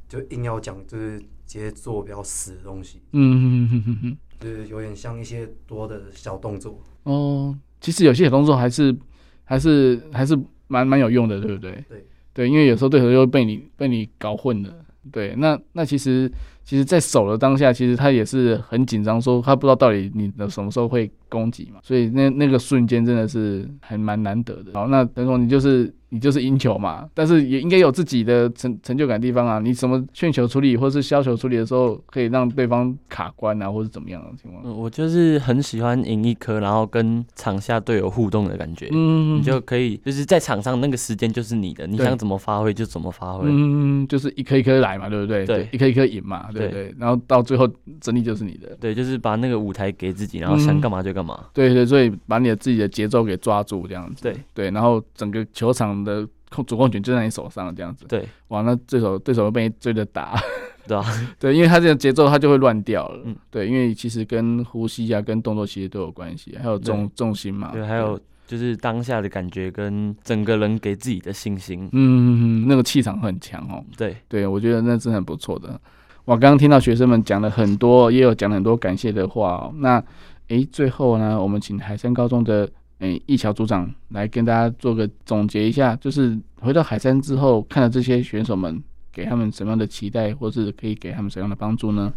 [0.07, 6.81] 就硬要讲，就是直接做比较死的东西，嗯哼哼哼哼，就是有点像一些多的小动作。
[7.03, 8.97] 哦，其实有些小动作还是。
[9.45, 10.37] 还是还是
[10.67, 11.71] 蛮蛮有用的，对不对？
[11.87, 14.69] 对对，因为有时候对手又被你被你搞混了。
[15.11, 16.29] 对，那那其实
[16.63, 21.79] 其实，在守的当下，其实他也是很紧张，说他不知道到底你的什么时候会攻击嘛。
[21.83, 24.71] 所以那那个瞬间真的是还蛮难得的。
[24.73, 27.05] 好，那等于说你就是你就是赢球嘛。
[27.13, 29.59] 但是也应该有自己的成成就感的地方啊。
[29.59, 34.63] 你什么劝球处理或是削球处理的时候，可以让对方卡关啊，或是怎么样的情况？
[34.65, 38.87] 嗯，我就是很喜欢赢一颗，然后跟场下队友互动的感觉。
[38.93, 43.49] 嗯，你就可以就是在场上那个时间就是你的，你想怎么发挥就怎么发挥。
[43.49, 45.45] 嗯，就是一颗一颗来嘛，对不对？
[45.45, 46.95] 对，一颗一颗赢嘛，对不对？
[46.97, 47.69] 然后到最后
[48.01, 48.77] 胜利就是你的。
[48.79, 51.39] 对，就是把那个舞台给自己，然后想干嘛就干嘛。
[51.41, 54.23] 嗯、对对，所以把你的自己的节奏给抓住，这样子。
[54.23, 58.05] 对对，然后整个球场的控主控权就在你手上，这样子。
[58.07, 60.35] 对，哇，那对手对手会被你追着打，
[60.87, 61.03] 对啊，
[61.39, 63.21] 对，因为他这个节奏他就会乱掉了。
[63.25, 67.71] 嗯，对，因为其实跟呼吸啊、跟动作其实都有关系，还有重重心嘛。
[67.73, 71.89] 对，还有就是当下的感觉跟整个人给自己的信心。
[71.91, 73.83] 嗯那个气场很强哦。
[73.97, 75.79] 对对，我觉得那是很不错的。
[76.25, 79.73] 我刚刚听到学生们讲了很多，也有讲了很多感谢的话哦。
[79.77, 80.03] 那
[80.49, 82.69] 诶，最后呢，我们请海山高中的
[82.99, 88.81] 诶易桥组长来跟大家做个总结一下，就是回到海山之后，看了这些选手们，
[89.11, 92.13] 给他们什么样的期待，或是可以给他们什么样的帮助呢？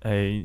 [0.00, 0.44] 诶，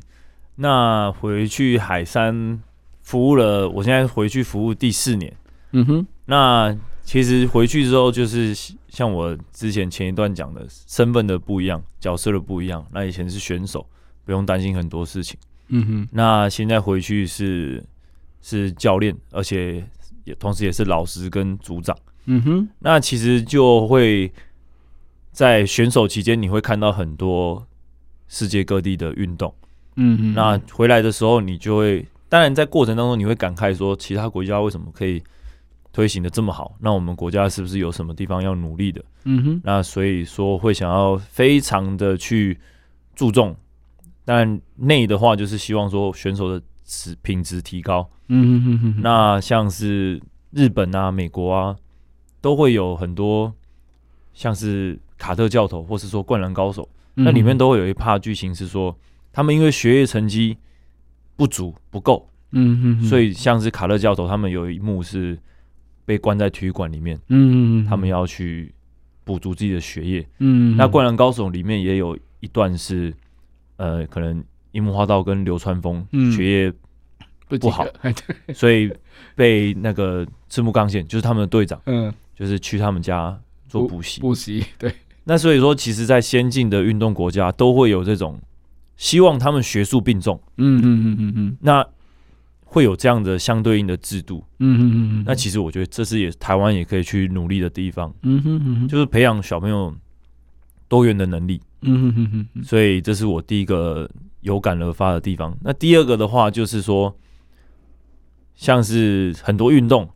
[0.55, 2.61] 那回去海山
[3.01, 5.33] 服务了，我现在回去服务第四年。
[5.71, 6.77] 嗯哼，那。
[7.05, 8.51] 其实回去之后，就是
[8.87, 12.83] 像我之前前一段讲的，身份的不一样，角色的不一样。
[12.91, 13.85] 那以前是选手，
[14.25, 15.39] 不用担心很多事情。
[15.67, 16.07] 嗯哼。
[16.11, 17.83] 那现在回去是
[18.45, 19.83] 是教练，而且
[20.25, 21.97] 也同时也是老师跟组长。
[22.25, 22.69] 嗯哼。
[22.77, 24.31] 那其实就会
[25.31, 27.65] 在选手期间，你会看到很多
[28.27, 29.51] 世界各地的运动。
[29.95, 30.33] 嗯哼。
[30.33, 35.23] 那回来的时候，你就会，当然在过程当中，你会感慨说，其他国家为什么可以。
[35.95, 39.01] 推行的这么好，那我们国家是不是有什么地方要努力的？
[39.23, 42.59] 嗯哼，那所以说会想要非常的去
[43.15, 43.55] 注重，
[44.25, 48.09] 但内的话就是希望说选手的质品质提高。
[48.27, 49.01] 嗯哼哼哼。
[49.01, 50.21] 那像是
[50.51, 51.75] 日本啊、美国啊，
[52.39, 53.53] 都会有很多
[54.33, 58.97] 像是卡特教头，或是说灌篮高手，那里面都会有一 part 剧情是说，
[59.33, 60.57] 他们因为学业成绩
[61.35, 65.37] 不足不够，嗯哼哼，所以像是卡特教头，他们有一幕是。
[66.07, 68.71] 被关在体育馆里面，嗯，他们要去
[69.23, 73.11] 补足自己的学业，嗯，那《灌篮高手》里面也有一段是，
[73.77, 74.43] 呃，可能
[74.75, 76.05] 樱木花道跟流川枫
[76.35, 76.73] 学业
[77.59, 77.85] 不好，
[78.53, 78.91] 所以
[79.35, 84.93] 被那个赤木刚宪，就是他们的队长，嗯，就是去他们家做补习，补习，对。
[85.23, 88.39] 那所以说，其实，在先进的运动国家，都会有这种
[88.97, 91.85] 希望他们学术并重，嗯嗯嗯嗯嗯，那。
[92.67, 99.95] 会有这样的相对应的制度，嗯嗯嗯嗯，那其实我觉得这是也台湾也可以去努力的地方，嗯哼哼哼，就是培养小朋友
[100.89, 104.09] 多元的能力，嗯哼哼哼，所以这是我第一个
[104.41, 105.57] 有感而发的地方。
[105.61, 107.15] 那第二个的话就是说，
[108.55, 110.09] 像是很多运动，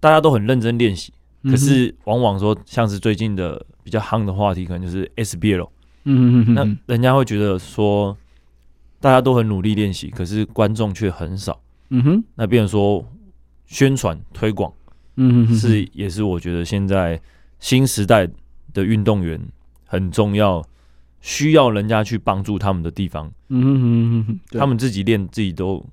[0.00, 1.12] 大家都很认真练习，
[1.44, 5.68] 可是往往说像是最近的比较夯的话题，可能就是 SBL，
[6.04, 8.16] 嗯哼哼，那人家会觉得说。
[9.00, 11.62] 大家都很努力练习，可是观众却很少。
[11.90, 13.08] 嗯哼，那变成说
[13.64, 14.72] 宣传推广，
[15.14, 17.22] 嗯哼，是也是我觉得现在
[17.60, 18.28] 新时代
[18.74, 19.40] 的运动员
[19.88, 20.62] 很重要，
[21.20, 23.32] 需要人家去帮助他们的地方。
[23.48, 25.84] 嗯他们自己练自己都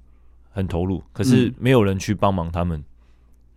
[0.52, 2.84] 很投入，可是没有人去帮忙他们。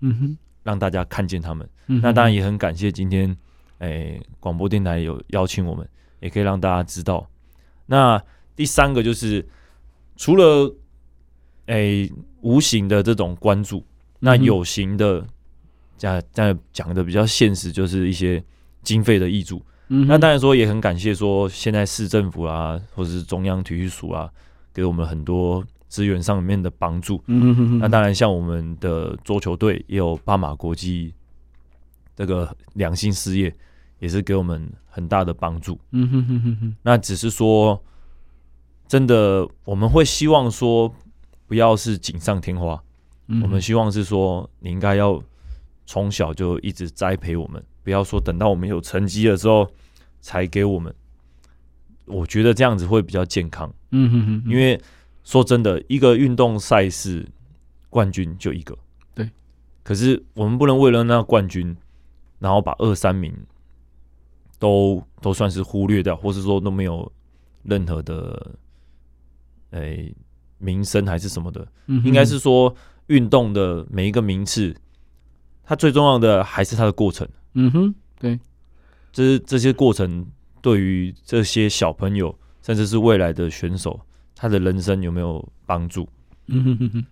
[0.00, 1.68] 嗯哼，让大家看见他们。
[1.86, 3.36] 那当然也很感谢今天，
[3.80, 5.86] 诶，广播电台有邀请我们，
[6.20, 7.28] 也可以让大家知道。
[7.86, 8.22] 那。
[8.58, 9.46] 第三个就是，
[10.16, 10.74] 除了
[11.66, 13.86] 诶、欸、无形的这种关注，
[14.18, 15.24] 那有形的，
[15.96, 18.42] 这样这样讲的比较现实，就是一些
[18.82, 19.62] 经费的挹注。
[19.88, 24.30] 嗯，那当然说也很感谢说现在市政府啊，或者是中央体育署啊，
[24.72, 27.22] 给我们很多资源上面的帮助。
[27.26, 27.78] 嗯哼哼。
[27.78, 31.12] 那当然像我们的桌球队也有巴马国际
[32.16, 33.54] 这个良心事业，
[33.98, 35.78] 也是给我们很大的帮助。
[35.90, 36.76] 嗯哼哼哼。
[36.82, 37.82] 那只是说。
[38.90, 40.90] 真的，我们会希望说，
[41.46, 42.82] 不要是锦上添花。
[43.26, 45.22] 嗯，我们希望是说，你应该要
[45.84, 49.66] 从小就一直栽培我们，不要说等到我们有成绩的时候
[50.20, 50.94] 才给我们。
[52.04, 53.72] 我觉得这样子会比较健康。
[53.92, 54.78] 嗯哼哼，因为
[55.24, 57.26] 说真的，一个运动赛事
[57.88, 58.76] 冠军就一个，
[59.14, 59.30] 对。
[59.82, 61.74] 可是我们不能为了那冠军，
[62.38, 63.34] 然后把二三名
[64.58, 67.10] 都都算是忽略掉，或是说都没有
[67.62, 68.54] 任何的。
[69.70, 70.14] 诶、欸，
[70.58, 72.74] 名声还是什么的，嗯、应该是说
[73.06, 74.76] 运动的每一个名次，
[75.68, 77.28] 它最重要的还是它的过程。
[77.52, 78.40] 嗯哼，对，
[79.12, 80.24] 这是这些过程
[80.62, 84.00] 对于这些小朋友，甚至是未来的选手，
[84.34, 86.08] 他的人生有没有帮助？
[86.46, 87.06] 嗯哼哼哼。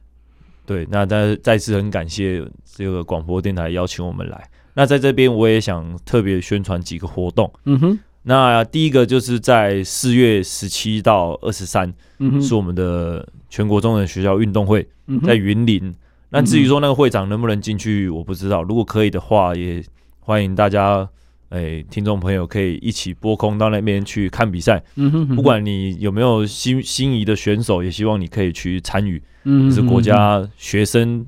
[0.65, 4.49] 对，那再再次很感谢这个广播电台邀请我们来。
[4.73, 7.53] 那在这边我也想特别宣传几个活动。
[7.65, 11.93] 嗯哼，那第一个就是在四月十七到二十三，
[12.41, 14.89] 是我们的全国中等学校运动会，
[15.27, 15.95] 在云林。
[16.37, 18.63] 那至于说那个会长能不能进去，我不知道。
[18.63, 19.83] 如果可以的话，也
[20.21, 21.09] 欢迎大家。
[21.49, 24.83] 哎，听众朋友可以一起拨空到那边去看比赛。
[24.97, 29.23] 嗯哼，不管你有没有心心仪的选手，也希望你可以去参与。
[29.45, 31.25] 嗯，是国家学生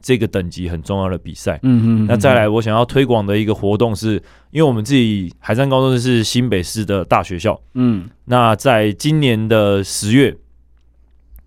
[0.00, 1.60] 这个等级很重要的比赛。
[1.62, 2.06] 嗯嗯。
[2.08, 4.14] 那再来，我想要推广的一个活动是，
[4.50, 7.60] 因为我们自己海山高中是新北市的大学校。
[7.74, 8.08] 嗯。
[8.24, 10.34] 那在今年的十月，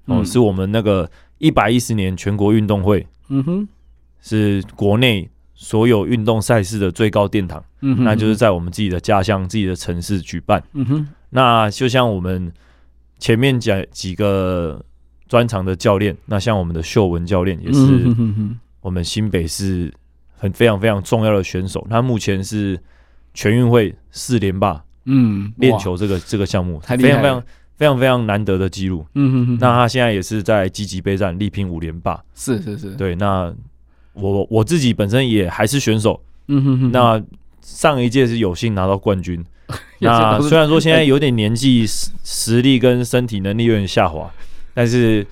[0.05, 3.05] 哦，是我们那个一百一十年全国运动会。
[3.29, 3.67] 嗯哼，
[4.21, 5.29] 是国内。
[5.59, 10.63] 所有运动赛事的最高殿堂，嗯哼，那就是在我们自己的家乡、自己的城市举办。
[10.73, 12.53] 嗯哼，那就像我们
[13.17, 14.79] 前面讲几个
[15.27, 18.05] 专长的教练，那像我们的秀文教练也是
[18.81, 19.91] 我们新北市
[20.37, 21.87] 很非常非常重要的选手。
[21.89, 22.79] 他目前是
[23.33, 27.43] 全运会四连霸，嗯，练球这个这个项目，非常非常
[27.77, 29.05] 非常非常难得的记录。
[29.15, 32.21] 嗯哼哼，那他现在也是在积极备战，力拼五连霸。
[32.35, 33.53] 是是是，对，那。
[34.19, 36.91] 我我自己本身也还是选手，嗯哼哼。
[36.91, 37.23] 那
[37.61, 39.45] 上一届是有幸拿到冠军，
[40.01, 44.27] 那虽然说现在有点年纪，实实力跟身体能力有点下滑，
[44.73, 45.23] 但是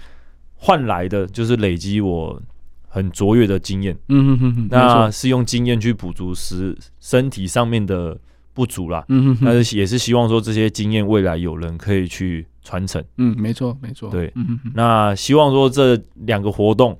[0.53, 2.39] 换来的就是累积我
[2.87, 4.67] 很卓越的经验，嗯哼哼。
[4.69, 8.15] 那是用经验去补足实身体上面的
[8.55, 9.45] 不足啦，嗯哼哼。
[9.45, 14.71] 但是也是希望说这些经验未来有人可以去传承，嗯，没错没错，对，嗯哼。
[14.73, 16.97] 那希望说这两个活动。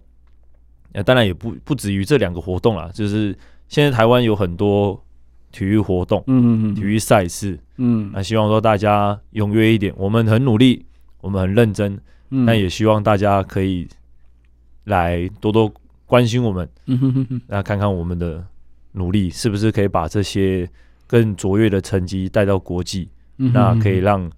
[0.97, 3.37] 那当然也不不止于这两个活动啦，就是
[3.67, 5.03] 现在台湾有很多
[5.51, 10.85] 体育活动，嗯嗯体育赛事，嗯，那希望说大家踊跃一点，我们很努力，
[11.19, 11.99] 我们很认真，
[12.29, 13.85] 嗯，但也希望大家可以
[14.85, 15.69] 来多多
[16.05, 16.69] 关心我们，
[17.47, 18.41] 那看看我们的
[18.93, 20.65] 努力是不是可以把这些
[21.07, 24.31] 更卓越的成绩带到国际，那可以让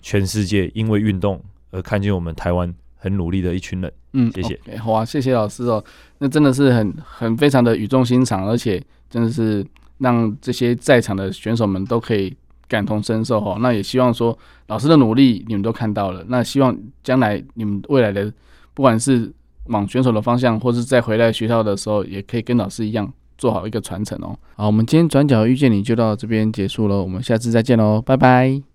[0.00, 2.74] 全世界因为运动而看见我们台湾。
[2.96, 5.84] 很努力的一群人，嗯，谢谢，okay, 好啊，谢谢老师哦，
[6.20, 9.62] 那真的是很很非常的语重心长，而且真的是
[9.98, 12.34] 让这些在场的选手们都可以
[12.66, 13.58] 感同身受哦。
[13.60, 14.38] 那也希望说
[14.68, 18.32] 老师的努力你们都看到了，那希望将来你们未来的
[18.72, 19.30] 不管是
[19.66, 24.36] 往选手的方向，或是再回来学校的时候，也可以跟老师一样做好一个传承哦。
[24.56, 28.73] 好，我们今天转角遇见你就到这边结束了，我们下次再见喽，拜拜。